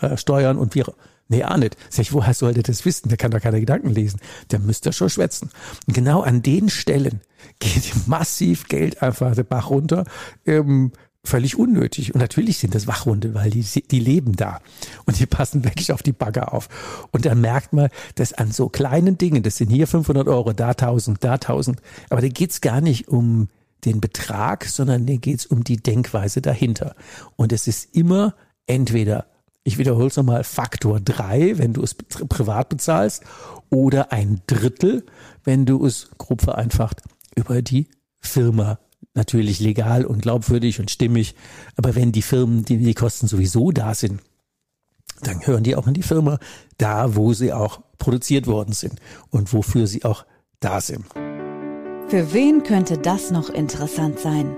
[0.00, 0.92] äh, steuern und wir
[1.28, 1.78] Nee, auch nicht.
[1.88, 3.08] Sag ich, woher soll der das wissen?
[3.08, 4.20] Der kann doch keine Gedanken lesen.
[4.50, 5.48] Der müsste schon schwätzen.
[5.86, 7.22] Und genau an den Stellen
[7.58, 10.04] geht massiv Geld einfach den Bach runter.
[10.44, 10.92] Ähm,
[11.24, 12.14] völlig unnötig.
[12.14, 14.60] Und natürlich sind das Wachhunde, weil die, die leben da.
[15.06, 16.68] Und die passen wirklich auf die Bagger auf.
[17.10, 20.70] Und dann merkt man, dass an so kleinen Dingen, das sind hier 500 Euro, da
[20.70, 21.80] 1000, da 1000,
[22.10, 23.48] aber da geht's gar nicht um
[23.84, 26.94] den Betrag, sondern da geht's um die Denkweise dahinter.
[27.36, 28.34] Und es ist immer
[28.66, 29.26] entweder,
[29.64, 33.22] ich wiederhole es nochmal, Faktor drei, wenn du es privat bezahlst,
[33.70, 35.04] oder ein Drittel,
[35.44, 37.02] wenn du es grob vereinfacht
[37.34, 37.88] über die
[38.20, 38.78] Firma
[39.14, 41.34] natürlich legal und glaubwürdig und stimmig.
[41.76, 44.20] Aber wenn die Firmen, die die Kosten sowieso da sind,
[45.22, 46.38] dann hören die auch in die Firma,
[46.78, 50.24] da wo sie auch produziert worden sind und wofür sie auch
[50.60, 51.04] da sind.
[52.08, 54.56] Für wen könnte das noch interessant sein?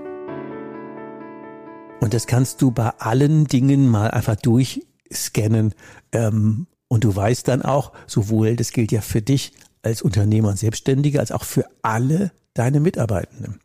[2.01, 5.73] Und das kannst du bei allen Dingen mal einfach durchscannen.
[6.11, 10.59] Ähm, und du weißt dann auch, sowohl, das gilt ja für dich als Unternehmer und
[10.59, 13.59] Selbstständige, als auch für alle deine Mitarbeitenden.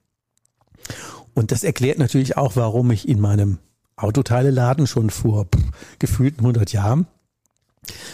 [1.35, 3.59] Und das erklärt natürlich auch, warum ich in meinem
[3.97, 7.07] Autoteileladen schon vor pff, gefühlten 100 Jahren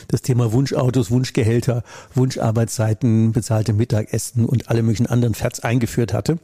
[0.09, 1.83] das Thema Wunschautos, Wunschgehälter,
[2.15, 6.39] Wunscharbeitszeiten, bezahlte Mittagessen und alle möglichen anderen Ferts eingeführt hatte.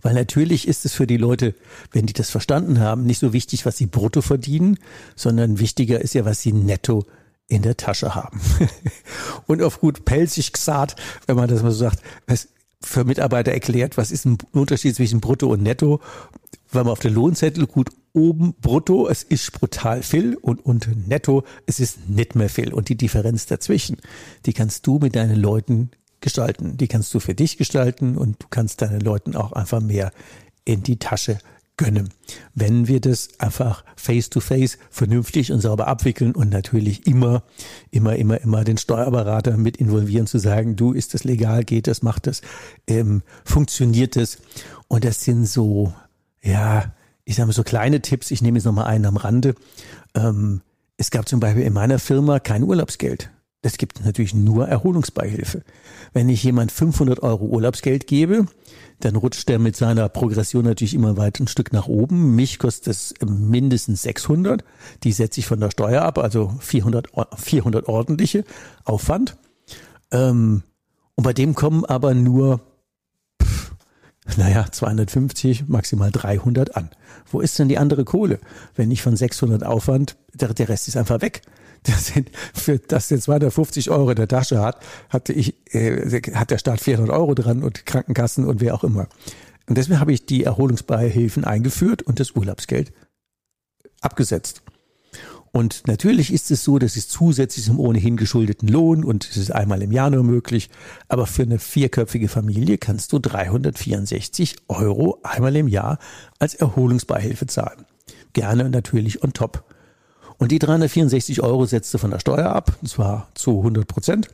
[0.00, 1.54] Weil natürlich ist es für die Leute,
[1.92, 4.78] wenn die das verstanden haben, nicht so wichtig, was sie brutto verdienen,
[5.14, 7.04] sondern wichtiger ist ja, was sie netto
[7.48, 8.40] in der Tasche haben.
[9.46, 12.48] und auf gut pelzig gesagt, wenn man das mal so sagt, es
[12.82, 16.00] für Mitarbeiter erklärt, was ist ein Unterschied zwischen Brutto und Netto,
[16.70, 21.44] weil man auf der Lohnzettel gut oben Brutto, es ist brutal viel und unten Netto,
[21.66, 22.72] es ist nicht mehr viel.
[22.72, 23.98] Und die Differenz dazwischen,
[24.46, 26.76] die kannst du mit deinen Leuten gestalten.
[26.76, 30.12] Die kannst du für dich gestalten und du kannst deinen Leuten auch einfach mehr
[30.64, 31.38] in die Tasche
[31.78, 32.10] gönnen.
[32.54, 37.42] Wenn wir das einfach face to face vernünftig und sauber abwickeln und natürlich immer,
[37.90, 42.02] immer, immer, immer den Steuerberater mit involvieren, zu sagen, du, ist das legal, geht das,
[42.02, 42.42] macht das,
[42.86, 44.38] ähm, funktioniert das?
[44.88, 45.94] Und das sind so,
[46.42, 46.92] ja,
[47.24, 49.54] ich sage mal so kleine Tipps, ich nehme jetzt nochmal einen am Rande.
[50.14, 50.60] Ähm,
[50.98, 53.30] es gab zum Beispiel in meiner Firma kein Urlaubsgeld.
[53.62, 55.62] Das gibt natürlich nur Erholungsbeihilfe.
[56.12, 58.46] Wenn ich jemand 500 Euro Urlaubsgeld gebe,
[59.00, 62.34] dann rutscht er mit seiner Progression natürlich immer weit ein Stück nach oben.
[62.34, 64.64] Mich kostet es mindestens 600.
[65.04, 68.44] Die setze ich von der Steuer ab, also 400, 400 ordentliche
[68.84, 69.36] Aufwand.
[70.10, 70.62] Ähm,
[71.14, 72.60] und bei dem kommen aber nur
[74.36, 76.90] naja, 250, maximal 300 an.
[77.30, 78.38] Wo ist denn die andere Kohle?
[78.74, 81.42] Wenn ich von 600 Aufwand, der, der Rest ist einfach weg.
[81.84, 86.50] Das sind, für das der 250 Euro in der Tasche hat, hatte ich, äh, hat
[86.50, 89.08] der Staat 400 Euro dran und Krankenkassen und wer auch immer.
[89.68, 92.92] Und deswegen habe ich die Erholungsbeihilfen eingeführt und das Urlaubsgeld
[94.00, 94.62] abgesetzt.
[95.52, 99.50] Und natürlich ist es so, das ist zusätzlich zum ohnehin geschuldeten Lohn und es ist
[99.50, 100.68] einmal im Jahr nur möglich.
[101.08, 105.98] Aber für eine vierköpfige Familie kannst du 364 Euro einmal im Jahr
[106.38, 107.86] als Erholungsbeihilfe zahlen.
[108.34, 109.64] Gerne natürlich on top.
[110.38, 114.28] Und die 364 Euro setzt du von der Steuer ab, und zwar zu 100 Prozent.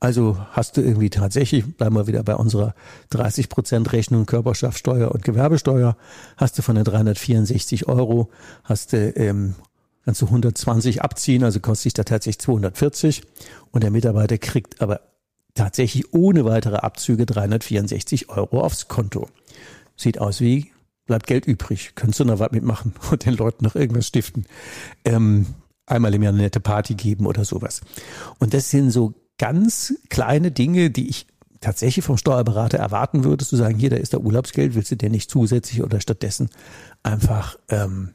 [0.00, 2.74] Also hast du irgendwie tatsächlich, bleiben wir wieder bei unserer
[3.10, 5.96] 30 Prozent Rechnung Körperschaftssteuer und Gewerbesteuer,
[6.36, 8.28] hast du von den 364 Euro,
[8.64, 9.54] hast du ähm,
[10.04, 13.22] kannst du 120 abziehen, also kostet sich da tatsächlich 240
[13.70, 15.00] und der Mitarbeiter kriegt aber
[15.54, 19.28] tatsächlich ohne weitere Abzüge 364 Euro aufs Konto.
[19.96, 20.72] Sieht aus wie,
[21.12, 24.46] bleibt Geld übrig, könntest du noch was mitmachen und den Leuten noch irgendwas stiften.
[25.04, 25.44] Ähm,
[25.84, 27.82] einmal im Jahr eine nette Party geben oder sowas.
[28.38, 31.26] Und das sind so ganz kleine Dinge, die ich
[31.60, 35.10] tatsächlich vom Steuerberater erwarten würde, zu sagen, hier, da ist der Urlaubsgeld, willst du dir
[35.10, 36.48] nicht zusätzlich oder stattdessen
[37.02, 38.14] einfach ähm,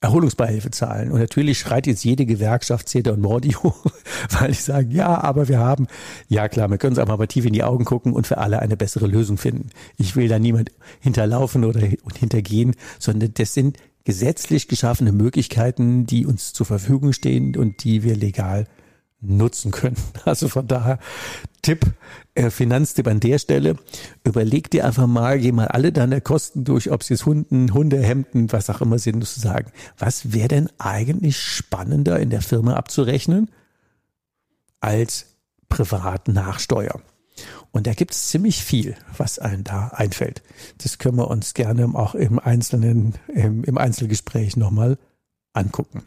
[0.00, 1.10] Erholungsbeihilfe zahlen.
[1.12, 3.74] Und natürlich schreit jetzt jede Gewerkschaft CETA und Mordio,
[4.30, 5.86] weil die sagen, ja, aber wir haben,
[6.28, 8.60] ja klar, wir können uns auch mal tief in die Augen gucken und für alle
[8.60, 9.70] eine bessere Lösung finden.
[9.98, 11.80] Ich will da niemand hinterlaufen oder
[12.18, 18.16] hintergehen, sondern das sind gesetzlich geschaffene Möglichkeiten, die uns zur Verfügung stehen und die wir
[18.16, 18.66] legal
[19.20, 19.96] nutzen können.
[20.24, 20.98] Also von daher
[21.62, 21.86] Tipp,
[22.34, 23.76] äh, Finanztipp an der Stelle.
[24.24, 28.00] Überleg dir einfach mal, geh mal alle deine Kosten durch, ob es jetzt Hunden, Hunde,
[28.02, 32.74] Hemden, was auch immer sind, zu sagen, was wäre denn eigentlich spannender in der Firma
[32.74, 33.50] abzurechnen
[34.80, 35.26] als
[35.68, 37.00] privat Nachsteuer?
[37.72, 40.42] Und da gibt es ziemlich viel, was einem da einfällt.
[40.78, 44.98] Das können wir uns gerne auch im einzelnen, im, im Einzelgespräch nochmal
[45.52, 46.04] angucken.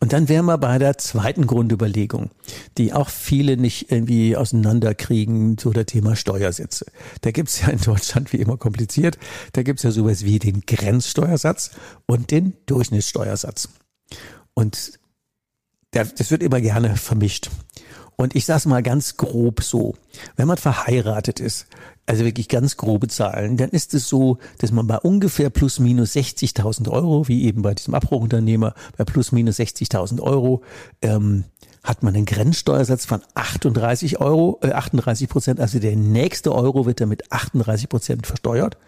[0.00, 2.30] Und dann wären wir bei der zweiten Grundüberlegung,
[2.76, 6.86] die auch viele nicht irgendwie auseinanderkriegen, so der Thema Steuersätze.
[7.22, 9.18] Da gibt's ja in Deutschland wie immer kompliziert,
[9.52, 11.72] da gibt's ja sowas wie den Grenzsteuersatz
[12.06, 13.70] und den Durchschnittssteuersatz.
[14.54, 14.98] Und
[15.90, 17.50] das wird immer gerne vermischt.
[18.16, 19.94] Und ich sage mal ganz grob so,
[20.36, 21.66] wenn man verheiratet ist,
[22.08, 26.16] also wirklich ganz grobe Zahlen, dann ist es so, dass man bei ungefähr plus minus
[26.16, 30.62] 60.000 Euro, wie eben bei diesem Abbruchunternehmer, bei plus minus 60.000 Euro,
[31.02, 31.44] ähm,
[31.84, 37.00] hat man einen Grenzsteuersatz von 38 Euro, äh, 38 Prozent, also der nächste Euro wird
[37.00, 38.78] damit 38 Prozent versteuert.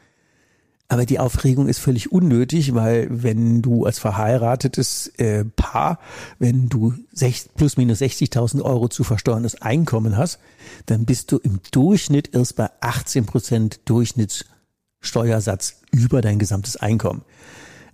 [0.91, 6.01] Aber die Aufregung ist völlig unnötig, weil wenn du als verheiratetes äh, Paar,
[6.41, 10.41] wenn du sech, plus minus 60.000 Euro zu versteuerndes Einkommen hast,
[10.87, 17.23] dann bist du im Durchschnitt erst bei 18 Prozent Durchschnittssteuersatz über dein gesamtes Einkommen.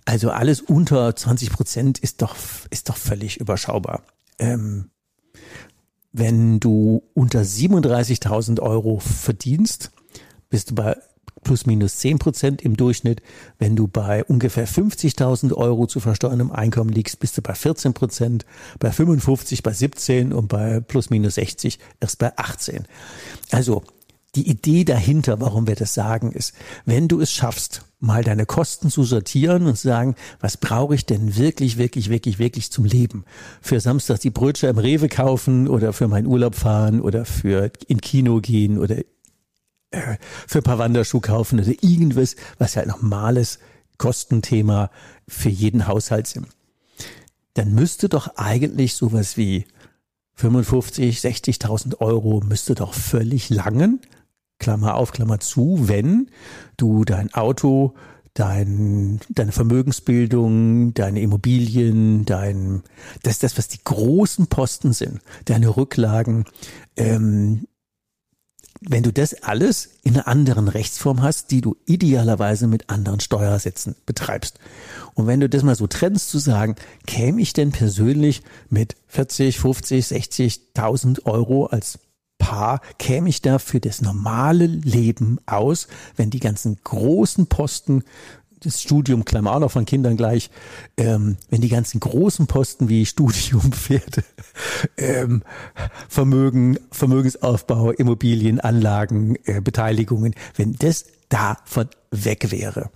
[0.05, 2.35] Also alles unter 20 Prozent ist doch,
[2.71, 4.01] ist doch völlig überschaubar.
[4.39, 4.89] Ähm,
[6.13, 9.91] wenn du unter 37.000 Euro verdienst,
[10.49, 10.97] bist du bei
[11.47, 13.21] plus minus 10 Prozent im Durchschnitt.
[13.57, 18.45] Wenn du bei ungefähr 50.000 Euro zu versteuerndem Einkommen liegst, bist du bei 14 Prozent,
[18.79, 22.83] bei 55 bei 17 und bei plus minus 60 erst bei 18.
[23.51, 23.83] Also
[24.35, 26.53] die Idee dahinter, warum wir das sagen, ist,
[26.85, 31.05] wenn du es schaffst, mal deine Kosten zu sortieren und zu sagen, was brauche ich
[31.05, 33.23] denn wirklich, wirklich, wirklich, wirklich zum Leben?
[33.61, 38.01] Für Samstag die Brötchen im Rewe kaufen oder für meinen Urlaub fahren oder für in
[38.01, 38.97] Kino gehen oder
[39.91, 43.59] äh, für ein paar Wanderschuhe kaufen oder irgendwas, was ein normales
[43.97, 44.91] Kostenthema
[45.27, 46.47] für jeden Haushalt sind.
[47.53, 49.65] Dann müsste doch eigentlich sowas wie
[50.35, 53.99] 55, 60.000 Euro müsste doch völlig langen,
[54.59, 56.29] Klammer auf, Klammer zu, wenn
[56.77, 57.95] du dein Auto,
[58.35, 62.83] dein, deine Vermögensbildung, deine Immobilien, dein,
[63.23, 66.45] das, das, was die großen Posten sind, deine Rücklagen,
[66.95, 67.67] ähm,
[68.81, 73.95] wenn du das alles in einer anderen Rechtsform hast, die du idealerweise mit anderen Steuersätzen
[74.05, 74.59] betreibst.
[75.13, 79.59] Und wenn du das mal so trennst, zu sagen, käme ich denn persönlich mit 40,
[79.59, 81.99] 50, 60.000 Euro als
[82.37, 88.03] Paar, käme ich da für das normale Leben aus, wenn die ganzen großen Posten
[88.61, 90.49] das Studium, Klammer auch noch von Kindern gleich,
[90.97, 94.23] ähm, wenn die ganzen großen Posten wie Studium, Pferde,
[94.97, 95.43] ähm,
[96.09, 102.89] Vermögen, Vermögensaufbau, Immobilien, Anlagen, äh, Beteiligungen, wenn das davon weg wäre.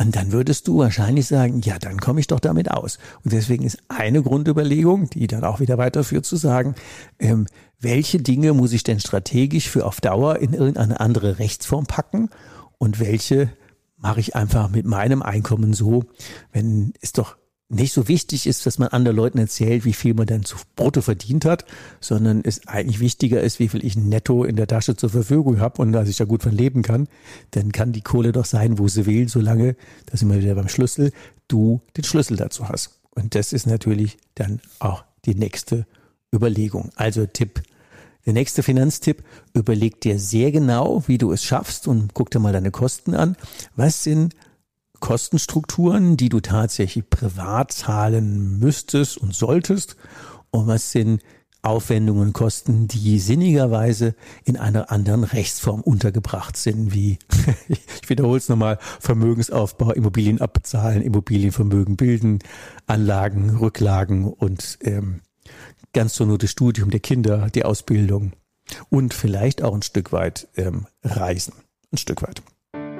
[0.00, 2.98] Und dann würdest du wahrscheinlich sagen, ja, dann komme ich doch damit aus.
[3.24, 6.76] Und deswegen ist eine Grundüberlegung, die dann auch wieder weiterführt, zu sagen,
[7.18, 7.46] ähm,
[7.80, 12.30] welche Dinge muss ich denn strategisch für auf Dauer in irgendeine andere Rechtsform packen
[12.78, 13.50] und welche
[13.98, 16.04] mache ich einfach mit meinem Einkommen so,
[16.52, 17.36] wenn es doch
[17.70, 21.02] nicht so wichtig ist, dass man anderen Leuten erzählt, wie viel man denn zu brutto
[21.02, 21.66] verdient hat,
[22.00, 25.82] sondern es eigentlich wichtiger ist, wie viel ich netto in der Tasche zur Verfügung habe
[25.82, 27.08] und dass ich da gut von leben kann,
[27.50, 30.68] dann kann die Kohle doch sein, wo sie will, solange, da sind wir wieder beim
[30.68, 31.12] Schlüssel,
[31.46, 33.00] du den Schlüssel dazu hast.
[33.10, 35.86] Und das ist natürlich dann auch die nächste
[36.32, 36.90] Überlegung.
[36.96, 37.62] Also Tipp.
[38.26, 42.52] Der nächste Finanztipp, überleg dir sehr genau, wie du es schaffst und guck dir mal
[42.52, 43.36] deine Kosten an.
[43.74, 44.34] Was sind
[45.00, 49.96] Kostenstrukturen, die du tatsächlich privat zahlen müsstest und solltest?
[50.50, 51.22] Und was sind
[51.62, 57.18] Aufwendungen Kosten, die sinnigerweise in einer anderen Rechtsform untergebracht sind, wie,
[57.68, 62.38] ich wiederhole es nochmal, Vermögensaufbau, Immobilien abbezahlen, Immobilienvermögen bilden,
[62.86, 65.20] Anlagen, Rücklagen und ähm,
[65.98, 68.30] ganz zur Not das Studium der Kinder, die Ausbildung
[68.88, 71.54] und vielleicht auch ein Stück weit ähm, Reisen.
[71.90, 72.40] Ein Stück weit.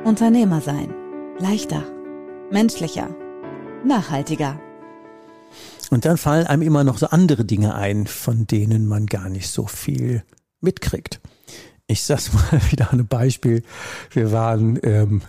[0.05, 0.93] Unternehmer sein
[1.39, 1.85] leichter,
[2.51, 3.15] menschlicher,
[3.85, 4.61] nachhaltiger.
[5.91, 9.47] Und dann fallen einem immer noch so andere Dinge ein, von denen man gar nicht
[9.49, 10.25] so viel
[10.61, 11.21] mitkriegt.
[11.87, 13.63] Ich sag's mal wieder an einem Beispiel.
[14.11, 15.23] Wir waren ähm,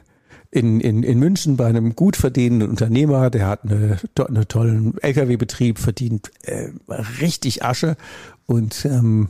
[0.51, 5.77] in, in, in München bei einem gut verdienenden Unternehmer, der hat eine, einen tollen Lkw-Betrieb,
[5.77, 6.69] verdient äh,
[7.21, 7.95] richtig Asche
[8.45, 9.29] und ähm,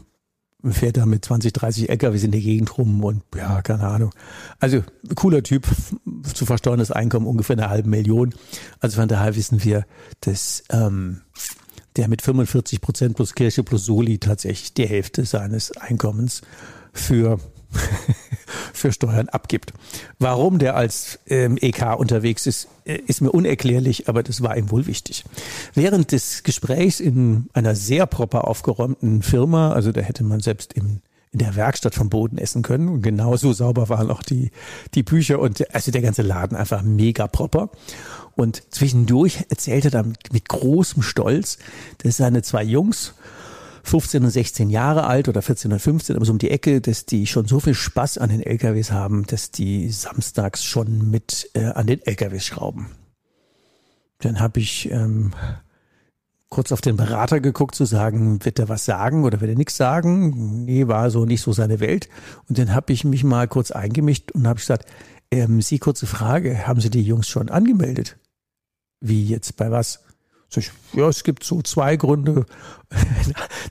[0.63, 4.11] fährt da mit 20, 30 LKWs in der Gegend rum und ja, keine Ahnung.
[4.59, 4.83] Also
[5.15, 5.67] cooler Typ,
[6.33, 8.33] zu versteuerndes Einkommen ungefähr eine halbe Million.
[8.79, 9.85] Also von daher wissen wir,
[10.21, 11.21] dass ähm,
[11.95, 16.41] der mit 45 Prozent plus Kirche plus Soli tatsächlich die Hälfte seines Einkommens
[16.93, 17.39] für
[18.73, 19.73] für Steuern abgibt.
[20.19, 24.71] Warum der als ähm, EK unterwegs ist, äh, ist mir unerklärlich, aber das war ihm
[24.71, 25.25] wohl wichtig.
[25.73, 31.01] Während des Gesprächs in einer sehr proper aufgeräumten Firma, also da hätte man selbst im
[31.31, 32.89] in der Werkstatt vom Boden essen können.
[32.89, 34.51] Und genauso sauber waren auch die,
[34.95, 37.69] die Bücher und also der ganze Laden einfach mega proper.
[38.35, 41.59] Und zwischendurch erzählte er dann mit großem Stolz,
[41.99, 43.13] dass seine zwei Jungs
[43.83, 47.05] 15 und 16 Jahre alt oder 14 und 15, aber so um die Ecke, dass
[47.05, 51.65] die schon so viel Spaß an den LKWs haben, dass die samstags schon mit äh,
[51.65, 52.87] an den LKWs schrauben.
[54.19, 55.31] Dann habe ich ähm,
[56.49, 59.77] kurz auf den Berater geguckt, zu sagen, wird er was sagen oder wird er nichts
[59.77, 60.65] sagen?
[60.65, 62.09] Nee, war so nicht so seine Welt.
[62.47, 64.85] Und dann habe ich mich mal kurz eingemischt und habe gesagt,
[65.31, 68.17] ähm, Sie, kurze Frage, haben Sie die Jungs schon angemeldet?
[68.99, 70.03] Wie jetzt, bei was?
[70.93, 72.45] Ja, es gibt so zwei Gründe.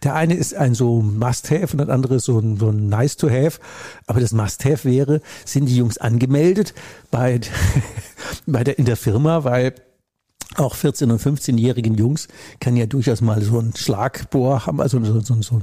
[0.04, 3.58] Der eine ist ein so Must-Have und der andere ist so ein, so ein Nice-to-Have.
[4.06, 6.72] Aber das Must-Have wäre, sind die Jungs angemeldet
[7.10, 7.40] bei,
[8.46, 9.74] bei der, in der Firma, weil
[10.56, 12.28] auch 14- und 15-jährigen Jungs
[12.60, 15.60] kann ja durchaus mal so ein Schlagbohr haben, also so, so, so,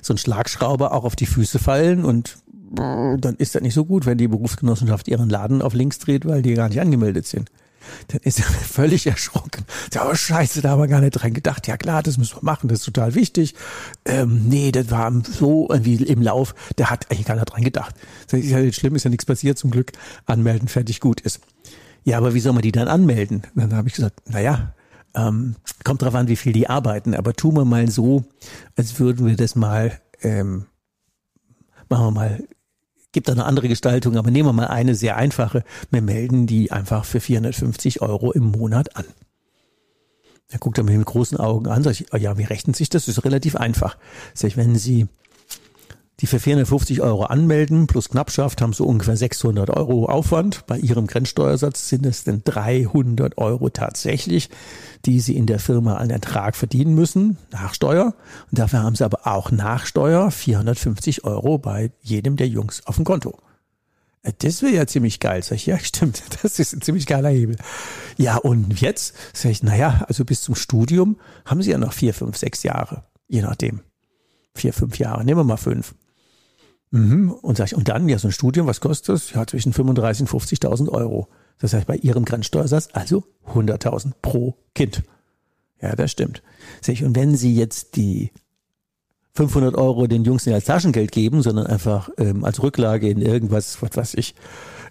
[0.00, 2.38] so ein Schlagschrauber auch auf die Füße fallen und
[2.74, 6.40] dann ist das nicht so gut, wenn die Berufsgenossenschaft ihren Laden auf links dreht, weil
[6.40, 7.50] die gar nicht angemeldet sind.
[8.08, 9.64] Dann ist er völlig erschrocken.
[9.92, 11.66] Ja, oh scheiße, da haben wir gar nicht dran gedacht.
[11.66, 13.54] Ja klar, das müssen wir machen, das ist total wichtig.
[14.04, 17.94] Ähm, nee, das war so irgendwie im Lauf, der hat eigentlich gar nicht dran gedacht.
[18.28, 19.92] Das ist ja schlimm, ist ja nichts passiert, zum Glück.
[20.26, 21.40] Anmelden, fertig, gut ist.
[22.04, 23.42] Ja, aber wie soll man die dann anmelden?
[23.54, 24.74] Dann habe ich gesagt, naja,
[25.14, 28.24] ähm, kommt drauf an, wie viel die arbeiten, aber tun wir mal so,
[28.76, 30.66] als würden wir das mal, ähm,
[31.88, 32.44] machen wir mal
[33.12, 35.64] gibt da eine andere Gestaltung, aber nehmen wir mal eine sehr einfache.
[35.90, 39.04] Wir melden die einfach für 450 Euro im Monat an.
[40.48, 42.90] Er guckt er mir mit großen Augen an, sag ich, oh ja, wie rechnet sich
[42.90, 43.06] das?
[43.06, 43.96] Das ist relativ einfach.
[44.34, 45.06] Sag ich, wenn Sie
[46.22, 50.64] die für 450 Euro anmelden, plus Knappschaft, haben so ungefähr 600 Euro Aufwand.
[50.68, 54.48] Bei Ihrem Grenzsteuersatz sind es denn 300 Euro tatsächlich,
[55.04, 58.14] die Sie in der Firma an Ertrag verdienen müssen, nach Steuer.
[58.52, 62.94] Und dafür haben Sie aber auch nach Steuer 450 Euro bei jedem der Jungs auf
[62.94, 63.36] dem Konto.
[64.22, 65.42] Äh, das wäre ja ziemlich geil.
[65.42, 66.22] Sag ich, ja, stimmt.
[66.44, 67.56] Das ist ein ziemlich geiler Hebel.
[68.16, 72.14] Ja, und jetzt sag ich, naja, also bis zum Studium haben Sie ja noch vier,
[72.14, 73.02] fünf, sechs Jahre.
[73.26, 73.80] Je nachdem.
[74.54, 75.24] Vier, fünf Jahre.
[75.24, 75.96] Nehmen wir mal fünf.
[76.92, 77.32] Mhm.
[77.32, 79.32] Und sag ich, und dann, ja, so ein Studium, was kostet das?
[79.32, 81.28] Ja, zwischen 35.000 und 50.000 Euro.
[81.58, 85.02] Das heißt, bei Ihrem Grenzsteuersatz, also 100.000 pro Kind.
[85.80, 86.42] Ja, das stimmt.
[86.80, 88.30] Sag ich, und wenn Sie jetzt die
[89.34, 93.80] 500 Euro den Jungs nicht als Taschengeld geben, sondern einfach ähm, als Rücklage in irgendwas,
[93.80, 94.34] was weiß ich,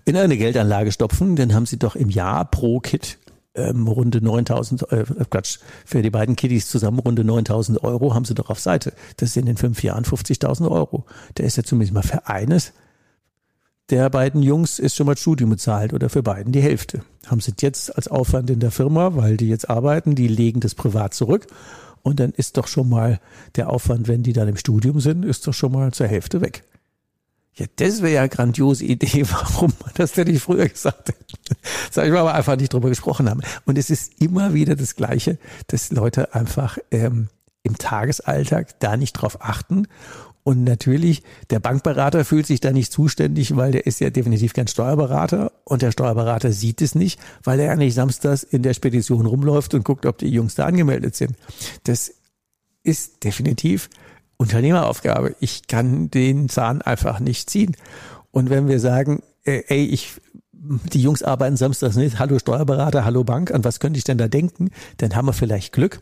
[0.05, 3.19] in eine Geldanlage stopfen, dann haben Sie doch im Jahr pro Kit
[3.55, 8.33] ähm, runde 9000, äh, Quatsch, für die beiden Kiddies zusammen runde 9000 Euro haben sie
[8.33, 8.93] doch auf Seite.
[9.17, 11.05] Das sind in fünf Jahren 50.000 Euro.
[11.37, 12.73] Der ist ja zumindest mal für eines
[13.91, 17.03] der beiden Jungs ist schon mal Studium bezahlt oder für beiden die Hälfte.
[17.27, 20.75] Haben sie jetzt als Aufwand in der Firma, weil die jetzt arbeiten, die legen das
[20.75, 21.47] privat zurück
[22.01, 23.19] und dann ist doch schon mal
[23.57, 26.63] der Aufwand, wenn die dann im Studium sind, ist doch schon mal zur Hälfte weg.
[27.55, 31.15] Ja, das wäre ja eine grandiose Idee, warum man das denn nicht früher gesagt hat.
[31.91, 33.41] Sag ich mal, aber einfach nicht drüber gesprochen haben.
[33.65, 35.37] Und es ist immer wieder das Gleiche,
[35.67, 37.27] dass Leute einfach ähm,
[37.63, 39.87] im Tagesalltag da nicht drauf achten
[40.43, 44.67] und natürlich, der Bankberater fühlt sich da nicht zuständig, weil der ist ja definitiv kein
[44.67, 49.27] Steuerberater und der Steuerberater sieht es nicht, weil er ja nicht samstags in der Spedition
[49.27, 51.35] rumläuft und guckt, ob die Jungs da angemeldet sind.
[51.83, 52.13] Das
[52.83, 53.89] ist definitiv
[54.41, 55.35] Unternehmeraufgabe.
[55.39, 57.77] Ich kann den Zahn einfach nicht ziehen.
[58.31, 60.19] Und wenn wir sagen, äh, ey, ich
[60.51, 64.27] die Jungs arbeiten samstags nicht, hallo Steuerberater, hallo Bank, an was könnte ich denn da
[64.27, 64.71] denken?
[64.97, 66.01] Dann haben wir vielleicht Glück,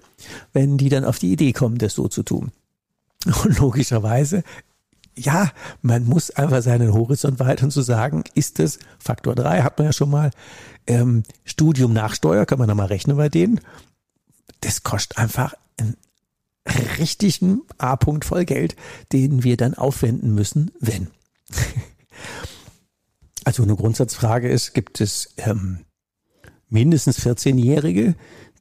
[0.54, 2.52] wenn die dann auf die Idee kommen, das so zu tun.
[3.44, 4.44] Und logischerweise,
[5.18, 9.88] ja, man muss einfach seinen Horizont weitern zu sagen, ist es Faktor 3, hat man
[9.88, 10.32] ja schon mal,
[10.88, 13.60] ähm, Studium nach Steuer, kann man da mal rechnen bei denen.
[14.62, 15.98] Das kostet einfach einen
[16.98, 18.76] richtigen A-Punkt voll Geld,
[19.12, 21.08] den wir dann aufwenden müssen, wenn.
[23.46, 25.80] Also eine Grundsatzfrage ist, gibt es ähm,
[26.68, 28.16] mindestens 14-Jährige,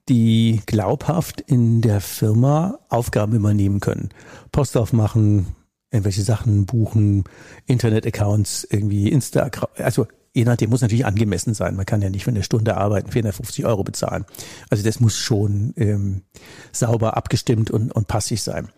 [0.09, 4.09] die glaubhaft in der Firma Aufgaben übernehmen können.
[4.51, 5.47] Post aufmachen,
[5.91, 7.25] irgendwelche Sachen buchen,
[7.67, 10.07] Internet-Accounts, irgendwie Insta, also
[10.39, 11.75] je nachdem muss natürlich angemessen sein.
[11.75, 14.25] Man kann ja nicht für eine Stunde arbeiten 450 Euro bezahlen.
[14.71, 16.23] Also das muss schon ähm,
[16.71, 18.69] sauber abgestimmt und, und passig sein.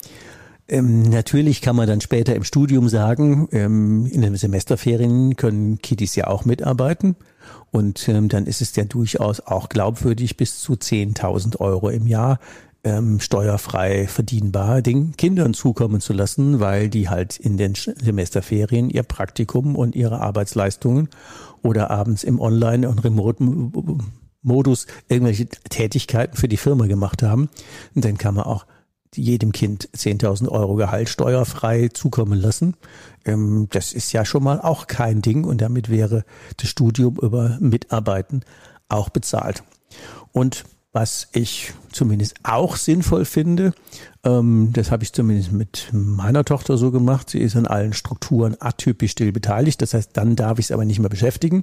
[0.68, 6.16] Ähm, natürlich kann man dann später im Studium sagen, ähm, in den Semesterferien können Kiddies
[6.16, 7.16] ja auch mitarbeiten.
[7.70, 12.38] Und ähm, dann ist es ja durchaus auch glaubwürdig, bis zu 10.000 Euro im Jahr
[12.82, 19.02] ähm, steuerfrei verdienbar den Kindern zukommen zu lassen, weil die halt in den Semesterferien ihr
[19.02, 21.08] Praktikum und ihre Arbeitsleistungen
[21.62, 27.48] oder abends im Online- und Remote-Modus irgendwelche Tätigkeiten für die Firma gemacht haben.
[27.94, 28.66] Und dann kann man auch
[29.14, 32.74] jedem Kind 10.000 Euro Gehalt steuerfrei zukommen lassen.
[33.24, 36.24] Ähm, das ist ja schon mal auch kein Ding und damit wäre
[36.56, 38.42] das Studium über Mitarbeiten
[38.88, 39.64] auch bezahlt.
[40.32, 43.72] Und was ich zumindest auch sinnvoll finde,
[44.22, 48.56] ähm, das habe ich zumindest mit meiner Tochter so gemacht, sie ist an allen Strukturen
[48.60, 51.62] atypisch still beteiligt, das heißt, dann darf ich es aber nicht mehr beschäftigen.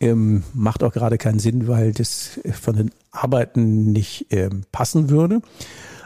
[0.00, 5.42] Ähm, macht auch gerade keinen Sinn, weil das von den Arbeiten nicht ähm, passen würde.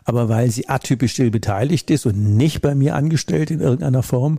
[0.05, 4.39] Aber weil sie atypisch still beteiligt ist und nicht bei mir angestellt in irgendeiner Form,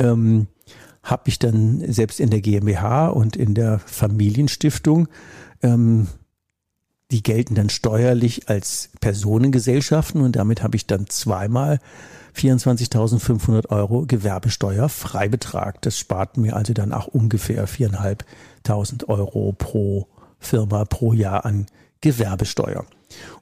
[0.00, 0.48] ähm,
[1.04, 5.06] habe ich dann selbst in der GmbH und in der Familienstiftung,
[5.62, 6.08] ähm,
[7.10, 11.78] die gelten dann steuerlich als Personengesellschaften und damit habe ich dann zweimal
[12.36, 15.80] 24.500 Euro Gewerbesteuer-Freibetrag.
[15.82, 21.66] Das spart mir also dann auch ungefähr 4.500 Euro pro Firma pro Jahr an
[22.00, 22.84] Gewerbesteuer.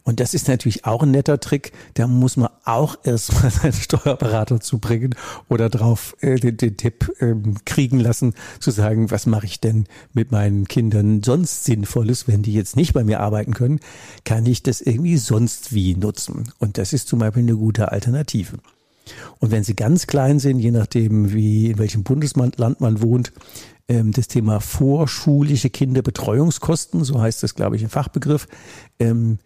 [0.04, 1.72] Und das ist natürlich auch ein netter Trick.
[1.94, 5.14] Da muss man auch erstmal seinen Steuerberater zubringen
[5.48, 9.86] oder drauf äh, den, den Tipp ähm, kriegen lassen, zu sagen, was mache ich denn
[10.12, 13.80] mit meinen Kindern sonst Sinnvolles, wenn die jetzt nicht bei mir arbeiten können,
[14.24, 16.52] kann ich das irgendwie sonst wie nutzen.
[16.58, 18.58] Und das ist zum Beispiel eine gute Alternative.
[19.38, 23.32] Und wenn sie ganz klein sind, je nachdem, wie in welchem Bundesland man wohnt,
[23.88, 28.46] ähm, das Thema vorschulische Kinderbetreuungskosten, so heißt das, glaube ich, im Fachbegriff,
[28.98, 29.38] ähm,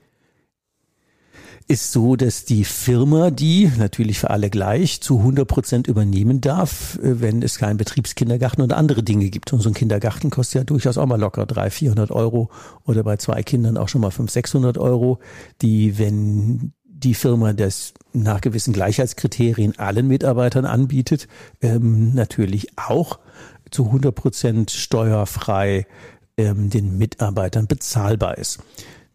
[1.68, 6.98] ist so, dass die Firma die natürlich für alle gleich zu 100 Prozent übernehmen darf,
[7.02, 9.52] äh, wenn es keinen Betriebskindergarten oder andere Dinge gibt.
[9.52, 12.50] Und so ein Kindergarten kostet ja durchaus auch mal locker 300, 400 Euro
[12.84, 15.18] oder bei zwei Kindern auch schon mal 500, 600 Euro,
[15.60, 21.28] die, wenn die Firma das nach gewissen Gleichheitskriterien allen Mitarbeitern anbietet,
[21.60, 23.18] ähm, natürlich auch
[23.70, 25.86] zu 100 Prozent steuerfrei
[26.38, 28.60] ähm, den Mitarbeitern bezahlbar ist.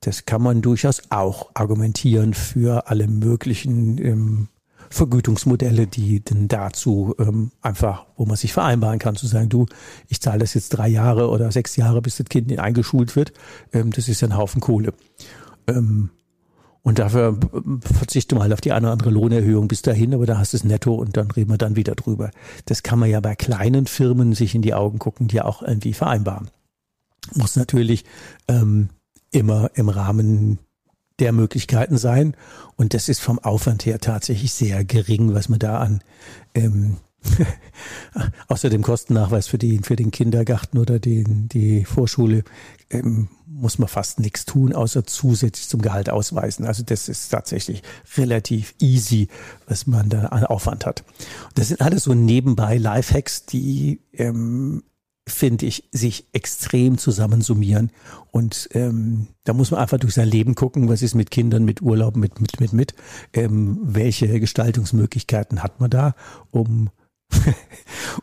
[0.02, 4.48] Das kann man durchaus auch argumentieren für alle möglichen ähm,
[4.90, 9.68] Vergütungsmodelle, die denn dazu ähm, einfach, wo man sich vereinbaren kann, zu sagen, du,
[10.08, 13.32] ich zahle das jetzt drei Jahre oder sechs Jahre, bis das Kind eingeschult wird.
[13.72, 14.94] Ähm, das ist ja ein Haufen Kohle.
[15.68, 16.10] Ähm,
[16.84, 17.38] und dafür
[17.82, 20.64] verzichte mal auf die eine oder andere Lohnerhöhung bis dahin, aber da hast du es
[20.64, 22.32] netto und dann reden wir dann wieder drüber.
[22.66, 25.94] Das kann man ja bei kleinen Firmen sich in die Augen gucken, die auch irgendwie
[25.94, 26.50] vereinbaren.
[27.36, 28.04] Muss natürlich
[28.48, 28.90] ähm,
[29.32, 30.60] immer im Rahmen
[31.20, 32.36] der Möglichkeiten sein.
[32.76, 36.04] Und das ist vom Aufwand her tatsächlich sehr gering, was man da an
[36.56, 36.98] ähm,
[38.48, 42.44] außer dem Kostennachweis für den, für den Kindergarten oder den, die Vorschule
[42.90, 46.66] ähm, muss man fast nichts tun, außer zusätzlich zum Gehalt ausweisen.
[46.66, 47.84] Also das ist tatsächlich
[48.18, 49.28] relativ easy,
[49.68, 51.04] was man da an Aufwand hat.
[51.54, 54.84] Das sind alles so nebenbei Lifehacks, die ähm,
[55.32, 57.92] finde ich, sich extrem zusammensummieren.
[58.32, 61.82] Und ähm, da muss man einfach durch sein Leben gucken, was ist mit Kindern, mit
[61.82, 62.94] Urlaub, mit, mit, mit, mit.
[63.34, 66.16] Ähm, welche Gestaltungsmöglichkeiten hat man da,
[66.52, 66.90] um,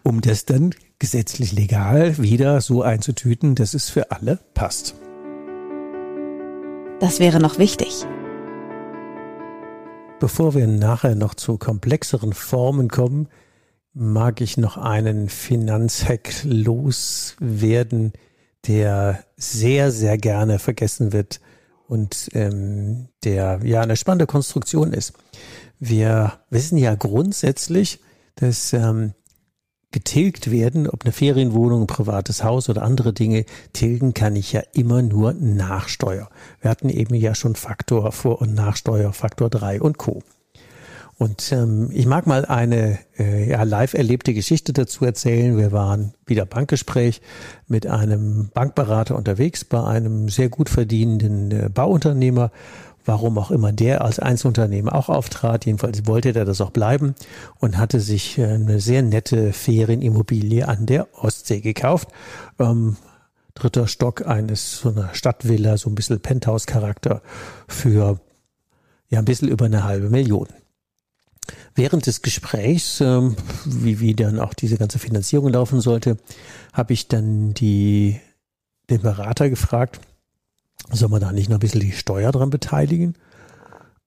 [0.03, 4.95] um das dann gesetzlich legal wieder so einzutüten, dass es für alle passt.
[7.01, 8.07] Das wäre noch wichtig.
[10.21, 13.29] Bevor wir nachher noch zu komplexeren Formen kommen,
[13.99, 18.13] mag ich noch einen Finanzhack loswerden,
[18.67, 21.41] der sehr, sehr gerne vergessen wird
[21.89, 25.15] und ähm, der ja eine spannende Konstruktion ist.
[25.81, 28.01] Wir wissen ja grundsätzlich,
[28.37, 29.15] dass ähm,
[29.91, 34.63] getilgt werden, ob eine Ferienwohnung, ein privates Haus oder andere Dinge, tilgen kann ich ja
[34.75, 36.29] immer nur nach Steuer.
[36.61, 40.23] Wir hatten eben ja schon Faktor Vor- und Nachsteuer, Faktor 3 und Co.
[41.19, 45.59] Und ähm, ich mag mal eine äh, ja, live erlebte Geschichte dazu erzählen.
[45.59, 47.21] Wir waren wieder Bankgespräch
[47.67, 52.53] mit einem Bankberater unterwegs bei einem sehr gut verdienenden äh, Bauunternehmer.
[53.05, 55.67] Warum auch immer der als Einzelunternehmen auch auftrat.
[55.67, 57.17] Jedenfalls wollte der das auch bleiben
[57.59, 62.11] und hatte sich äh, eine sehr nette Ferienimmobilie an der Ostsee gekauft.
[62.61, 62.97] Ähm,
[63.55, 67.23] dritter Stock eines so einer Stadtvilla, so ein bisschen Penthouse-Charakter
[67.67, 68.21] für
[69.09, 70.47] ja ein bisschen über eine halbe Million.
[71.75, 76.17] Während des Gesprächs, ähm, wie, wie dann auch diese ganze Finanzierung laufen sollte,
[76.73, 78.21] habe ich dann die,
[78.91, 80.01] den Berater gefragt,
[80.91, 83.15] soll man da nicht noch ein bisschen die Steuer dran beteiligen?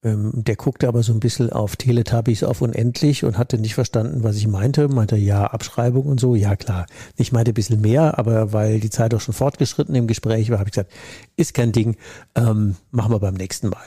[0.03, 4.23] Ähm, der guckte aber so ein bisschen auf Teletubbies auf unendlich und hatte nicht verstanden,
[4.23, 4.87] was ich meinte.
[4.87, 6.33] Meinte, ja, Abschreibung und so.
[6.33, 6.87] Ja, klar.
[7.17, 10.57] Ich meinte ein bisschen mehr, aber weil die Zeit auch schon fortgeschritten im Gespräch war,
[10.57, 10.91] habe ich gesagt,
[11.35, 11.97] ist kein Ding,
[12.35, 13.85] ähm, machen wir beim nächsten Mal.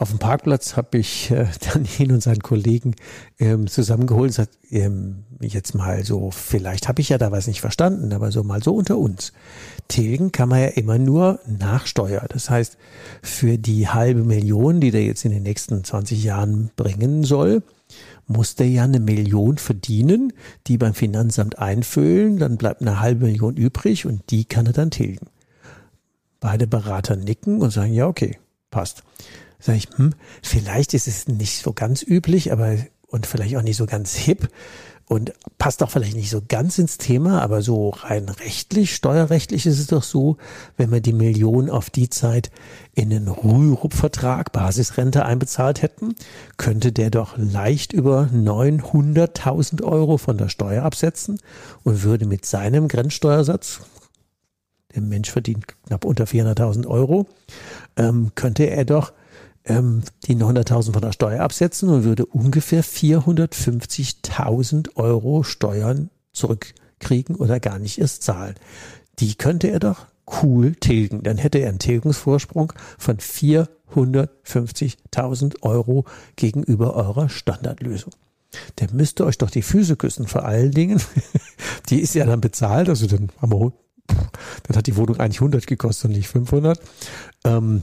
[0.00, 2.94] Auf dem Parkplatz habe ich äh, dann ihn und seinen Kollegen
[3.40, 7.60] ähm, zusammengeholt und gesagt, ähm, jetzt mal so, vielleicht habe ich ja da was nicht
[7.60, 9.32] verstanden, aber so mal so unter uns.
[9.88, 12.24] Tilgen kann man ja immer nur nach Steuer.
[12.28, 12.78] Das heißt,
[13.22, 17.64] für die halbe Million, die der jetzt in den nächsten 20 Jahren bringen soll,
[18.28, 20.32] muss der ja eine Million verdienen,
[20.68, 24.92] die beim Finanzamt einfüllen, dann bleibt eine halbe Million übrig und die kann er dann
[24.92, 25.26] tilgen.
[26.38, 28.38] Beide Berater nicken und sagen, ja, okay,
[28.70, 29.02] passt.
[29.60, 32.76] Sag ich, hm, vielleicht ist es nicht so ganz üblich, aber
[33.08, 34.48] und vielleicht auch nicht so ganz hip
[35.08, 39.78] und passt auch vielleicht nicht so ganz ins Thema, aber so rein rechtlich, steuerrechtlich ist
[39.78, 40.36] es doch so,
[40.76, 42.50] wenn wir die Million auf die Zeit
[42.94, 46.14] in den Rürup-Vertrag Basisrente einbezahlt hätten,
[46.58, 51.40] könnte der doch leicht über 900.000 Euro von der Steuer absetzen
[51.84, 53.80] und würde mit seinem Grenzsteuersatz,
[54.94, 57.26] der Mensch verdient knapp unter 400.000 Euro,
[57.96, 59.12] ähm, könnte er doch
[59.68, 67.60] ähm, die 100.000 von der Steuer absetzen und würde ungefähr 450.000 Euro Steuern zurückkriegen oder
[67.60, 68.56] gar nicht erst zahlen.
[69.18, 70.06] Die könnte er doch
[70.42, 71.22] cool tilgen.
[71.22, 76.04] Dann hätte er einen Tilgungsvorsprung von 450.000 Euro
[76.36, 78.14] gegenüber eurer Standardlösung.
[78.78, 81.00] Der müsste euch doch die Füße küssen, vor allen Dingen.
[81.90, 83.72] Die ist ja dann bezahlt, also dann haben wir,
[84.64, 86.80] dann hat die Wohnung eigentlich 100 gekostet und nicht 500.
[87.44, 87.82] Ähm,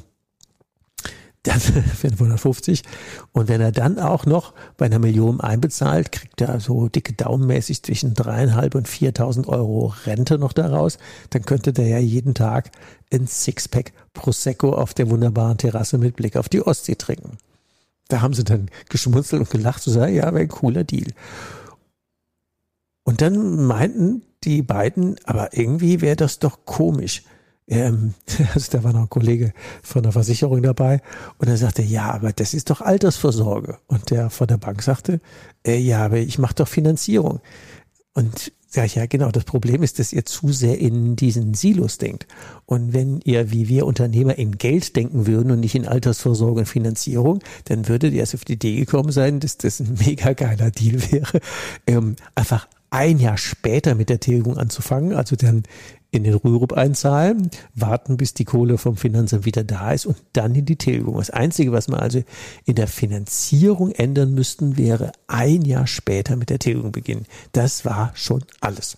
[1.47, 2.83] dann 550.
[3.31, 7.83] Und wenn er dann auch noch bei einer Million einbezahlt, kriegt er so dicke Daumenmäßig
[7.83, 10.97] zwischen dreieinhalb und 4.000 Euro Rente noch daraus,
[11.29, 12.71] dann könnte der ja jeden Tag
[13.13, 17.37] ein Sixpack Prosecco auf der wunderbaren Terrasse mit Blick auf die Ostsee trinken.
[18.07, 21.11] Da haben sie dann geschmunzelt und gelacht, so sagen, ja, wäre ein cooler Deal.
[23.03, 27.23] Und dann meinten die beiden, aber irgendwie wäre das doch komisch
[27.68, 28.13] ähm,
[28.53, 31.01] also da war noch ein Kollege von der Versicherung dabei
[31.38, 33.80] und er sagte, ja, aber das ist doch Altersvorsorge.
[33.88, 35.20] Und der von der Bank sagte,
[35.66, 37.39] äh, ja, aber ich mache doch Finanzierung.
[38.13, 38.51] Und
[38.84, 42.28] ich, ja, genau, das Problem ist, dass ihr zu sehr in diesen Silos denkt.
[42.66, 46.66] Und wenn ihr, wie wir Unternehmer, in Geld denken würden und nicht in Altersvorsorge und
[46.66, 50.72] Finanzierung, dann würdet ihr erst auf die Idee gekommen sein, dass das ein mega geiler
[50.72, 51.39] Deal wäre,
[51.88, 55.63] ähm, einfach ein Jahr später mit der Tilgung anzufangen, also dann
[56.11, 60.55] in den Rürup einzahlen, warten, bis die Kohle vom Finanzamt wieder da ist und dann
[60.55, 61.17] in die Tilgung.
[61.17, 62.23] Das Einzige, was wir also
[62.63, 67.25] in der Finanzierung ändern müssten, wäre ein Jahr später mit der Tilgung beginnen.
[67.51, 68.95] Das war schon alles.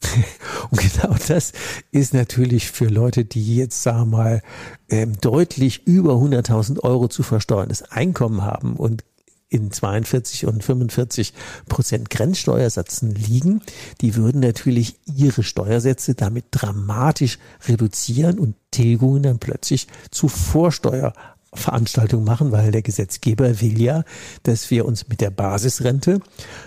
[0.70, 1.52] Und genau das
[1.92, 4.42] ist natürlich für Leute, die jetzt, sagen wir mal,
[4.88, 9.04] ähm, deutlich über 100.000 Euro zu versteuerndes Einkommen haben und
[9.52, 11.34] in 42 und 45
[11.68, 13.60] Prozent Grenzsteuersätzen liegen,
[14.00, 17.38] die würden natürlich ihre Steuersätze damit dramatisch
[17.68, 24.04] reduzieren und Tilgungen dann plötzlich zu Vorsteuerveranstaltungen machen, weil der Gesetzgeber will ja,
[24.42, 26.20] dass wir uns mit der Basisrente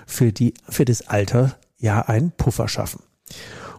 [0.06, 3.02] für die, für das Alter ja einen Puffer schaffen.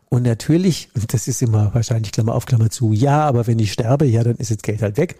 [0.09, 3.72] Und natürlich, und das ist immer wahrscheinlich Klammer auf, Klammer zu, ja, aber wenn ich
[3.72, 5.16] sterbe, ja, dann ist das Geld halt weg.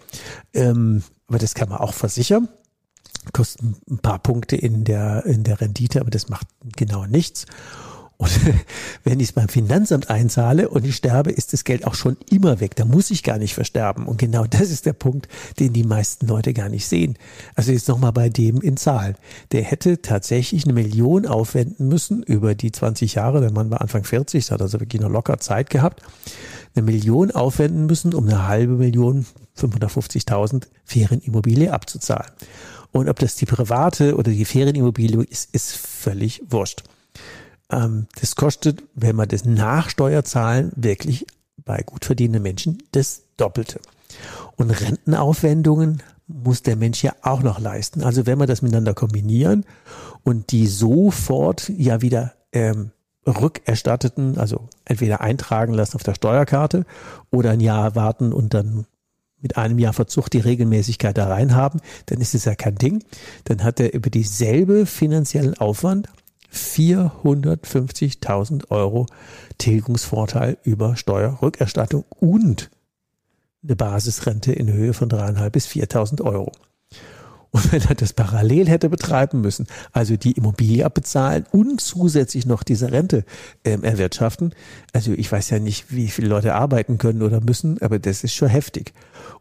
[0.53, 2.47] Ähm, aber das kann man auch versichern.
[3.33, 7.45] Kostet ein paar Punkte in der, in der Rendite, aber das macht genau nichts.
[8.17, 8.31] Und
[9.03, 12.59] wenn ich es beim Finanzamt einzahle und ich sterbe, ist das Geld auch schon immer
[12.59, 12.75] weg.
[12.75, 14.07] Da muss ich gar nicht versterben.
[14.07, 15.27] Und genau das ist der Punkt,
[15.59, 17.17] den die meisten Leute gar nicht sehen.
[17.55, 19.15] Also jetzt nochmal bei dem in Zahlen.
[19.51, 23.39] Der hätte tatsächlich eine Million aufwenden müssen über die 20 Jahre.
[23.39, 26.01] Der Mann war Anfang 40, hat also wirklich noch locker Zeit gehabt.
[26.75, 29.25] Eine Million aufwenden müssen, um eine halbe Million,
[29.57, 32.31] 550.000 Ferienimmobilie abzuzahlen.
[32.91, 36.83] Und ob das die private oder die Ferienimmobilie ist, ist völlig wurscht.
[37.71, 41.25] Ähm, das kostet, wenn man das nach Steuerzahlen wirklich
[41.65, 43.79] bei gut verdienenden Menschen das Doppelte.
[44.55, 48.03] Und Rentenaufwendungen muss der Mensch ja auch noch leisten.
[48.03, 49.65] Also wenn wir das miteinander kombinieren
[50.23, 52.91] und die sofort ja wieder ähm,
[53.25, 56.85] rückerstatteten, also entweder eintragen lassen auf der Steuerkarte
[57.31, 58.85] oder ein Jahr warten und dann
[59.39, 63.03] mit einem Jahr Verzug die Regelmäßigkeit da rein haben, dann ist es ja kein Ding.
[63.45, 66.09] Dann hat er über dieselbe finanziellen Aufwand
[66.53, 69.05] 450.000 Euro
[69.57, 72.69] Tilgungsvorteil über Steuerrückerstattung und
[73.63, 76.51] eine Basisrente in Höhe von dreieinhalb bis 4.000 Euro.
[77.51, 82.63] Und wenn er das parallel hätte betreiben müssen, also die Immobilie abbezahlen und zusätzlich noch
[82.63, 83.23] diese Rente
[83.63, 84.53] ähm, erwirtschaften,
[84.93, 88.33] also ich weiß ja nicht, wie viele Leute arbeiten können oder müssen, aber das ist
[88.33, 88.93] schon heftig.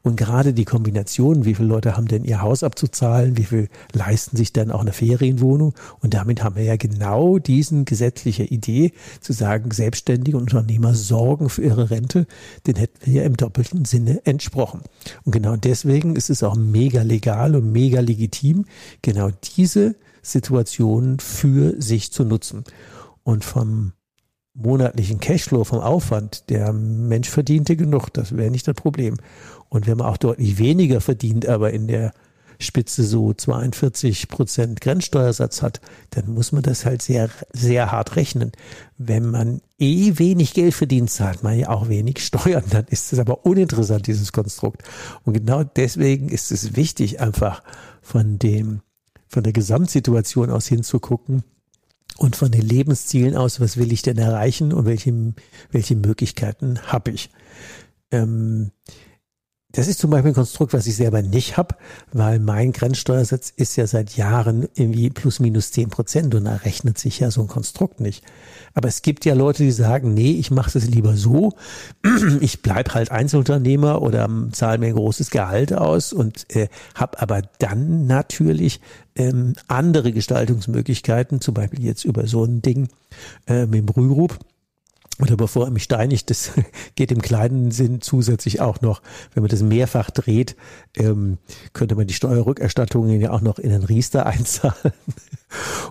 [0.02, 4.36] Und gerade die Kombination, wie viele Leute haben denn ihr Haus abzuzahlen, wie viel leisten
[4.36, 5.74] sich denn auch eine Ferienwohnung?
[6.00, 11.62] Und damit haben wir ja genau diesen gesetzliche Idee zu sagen, selbstständige Unternehmer sorgen für
[11.62, 12.26] ihre Rente,
[12.66, 14.82] den hätten wir ja im doppelten Sinne entsprochen.
[15.24, 18.64] Und genau deswegen ist es auch mega legal und mega legitim,
[19.02, 22.64] genau diese Situation für sich zu nutzen.
[23.22, 23.92] Und vom
[24.54, 29.16] monatlichen Cashflow, vom Aufwand, der Mensch verdiente genug, das wäre nicht das Problem.
[29.68, 32.12] Und wenn man auch deutlich weniger verdient, aber in der
[32.58, 35.80] Spitze so 42 Prozent Grenzsteuersatz hat,
[36.10, 38.52] dann muss man das halt sehr, sehr hart rechnen.
[38.96, 42.64] Wenn man eh wenig Geld verdient, zahlt man ja auch wenig Steuern.
[42.70, 44.82] Dann ist es aber uninteressant, dieses Konstrukt.
[45.24, 47.62] Und genau deswegen ist es wichtig, einfach
[48.06, 48.82] von dem,
[49.26, 51.42] von der Gesamtsituation aus hinzugucken
[52.16, 55.34] und von den Lebenszielen aus, was will ich denn erreichen und welche,
[55.72, 57.30] welche Möglichkeiten habe ich.
[58.12, 58.70] Ähm,
[59.76, 61.74] das ist zum Beispiel ein Konstrukt, was ich selber nicht habe,
[62.10, 66.96] weil mein Grenzsteuersatz ist ja seit Jahren irgendwie plus minus zehn Prozent und da rechnet
[66.96, 68.24] sich ja so ein Konstrukt nicht.
[68.72, 71.52] Aber es gibt ja Leute, die sagen, nee, ich mache es lieber so,
[72.40, 77.42] ich bleib halt Einzelunternehmer oder zahle mir ein großes Gehalt aus und äh, habe aber
[77.58, 78.80] dann natürlich
[79.14, 82.88] ähm, andere Gestaltungsmöglichkeiten, zum Beispiel jetzt über so ein Ding
[83.46, 84.38] äh, mit dem Rürup
[85.20, 86.52] oder bevor er mich steinigt, das
[86.94, 89.02] geht im kleinen Sinn zusätzlich auch noch,
[89.34, 90.56] wenn man das mehrfach dreht,
[90.94, 91.38] ähm,
[91.72, 94.92] könnte man die Steuerrückerstattungen ja auch noch in den Riester einzahlen.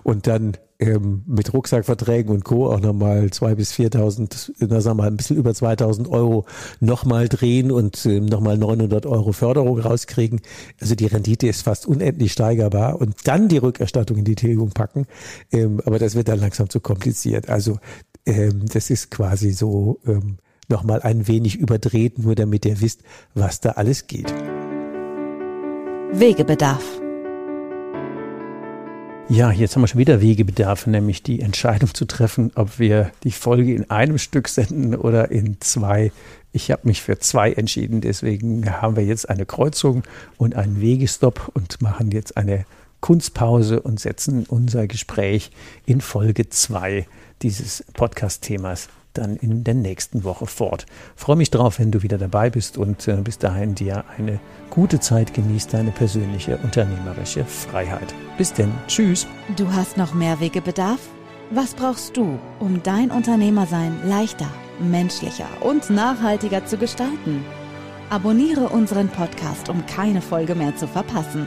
[0.04, 2.70] Und dann ähm, mit Rucksackverträgen und Co.
[2.70, 6.44] auch nochmal zwei bis 4.000, na sagen wir mal ein bisschen über 2.000 Euro
[6.80, 10.40] nochmal drehen und ähm, nochmal 900 Euro Förderung rauskriegen.
[10.80, 15.06] Also die Rendite ist fast unendlich steigerbar und dann die Rückerstattung in die Tilgung packen.
[15.52, 17.48] Ähm, aber das wird dann langsam zu kompliziert.
[17.48, 17.78] Also
[18.26, 23.02] ähm, das ist quasi so ähm, nochmal ein wenig überdreht, nur damit ihr wisst,
[23.34, 24.32] was da alles geht.
[26.12, 27.05] Wegebedarf.
[29.28, 33.32] Ja, jetzt haben wir schon wieder Wegebedarf, nämlich die Entscheidung zu treffen, ob wir die
[33.32, 36.12] Folge in einem Stück senden oder in zwei.
[36.52, 40.04] Ich habe mich für zwei entschieden, deswegen haben wir jetzt eine Kreuzung
[40.38, 42.66] und einen Wegestopp und machen jetzt eine
[43.00, 45.50] Kunstpause und setzen unser Gespräch
[45.86, 47.08] in Folge zwei
[47.42, 50.86] dieses Podcast-Themas dann in der nächsten Woche fort.
[51.14, 54.40] freue mich drauf, wenn du wieder dabei bist und äh, bis dahin dir eine
[54.70, 58.14] gute Zeit genießt, deine persönliche unternehmerische Freiheit.
[58.38, 59.26] Bis denn, tschüss.
[59.56, 61.00] Du hast noch mehr Wegebedarf?
[61.50, 64.48] Was brauchst du, um dein Unternehmersein leichter,
[64.80, 67.44] menschlicher und nachhaltiger zu gestalten?
[68.10, 71.46] Abonniere unseren Podcast, um keine Folge mehr zu verpassen.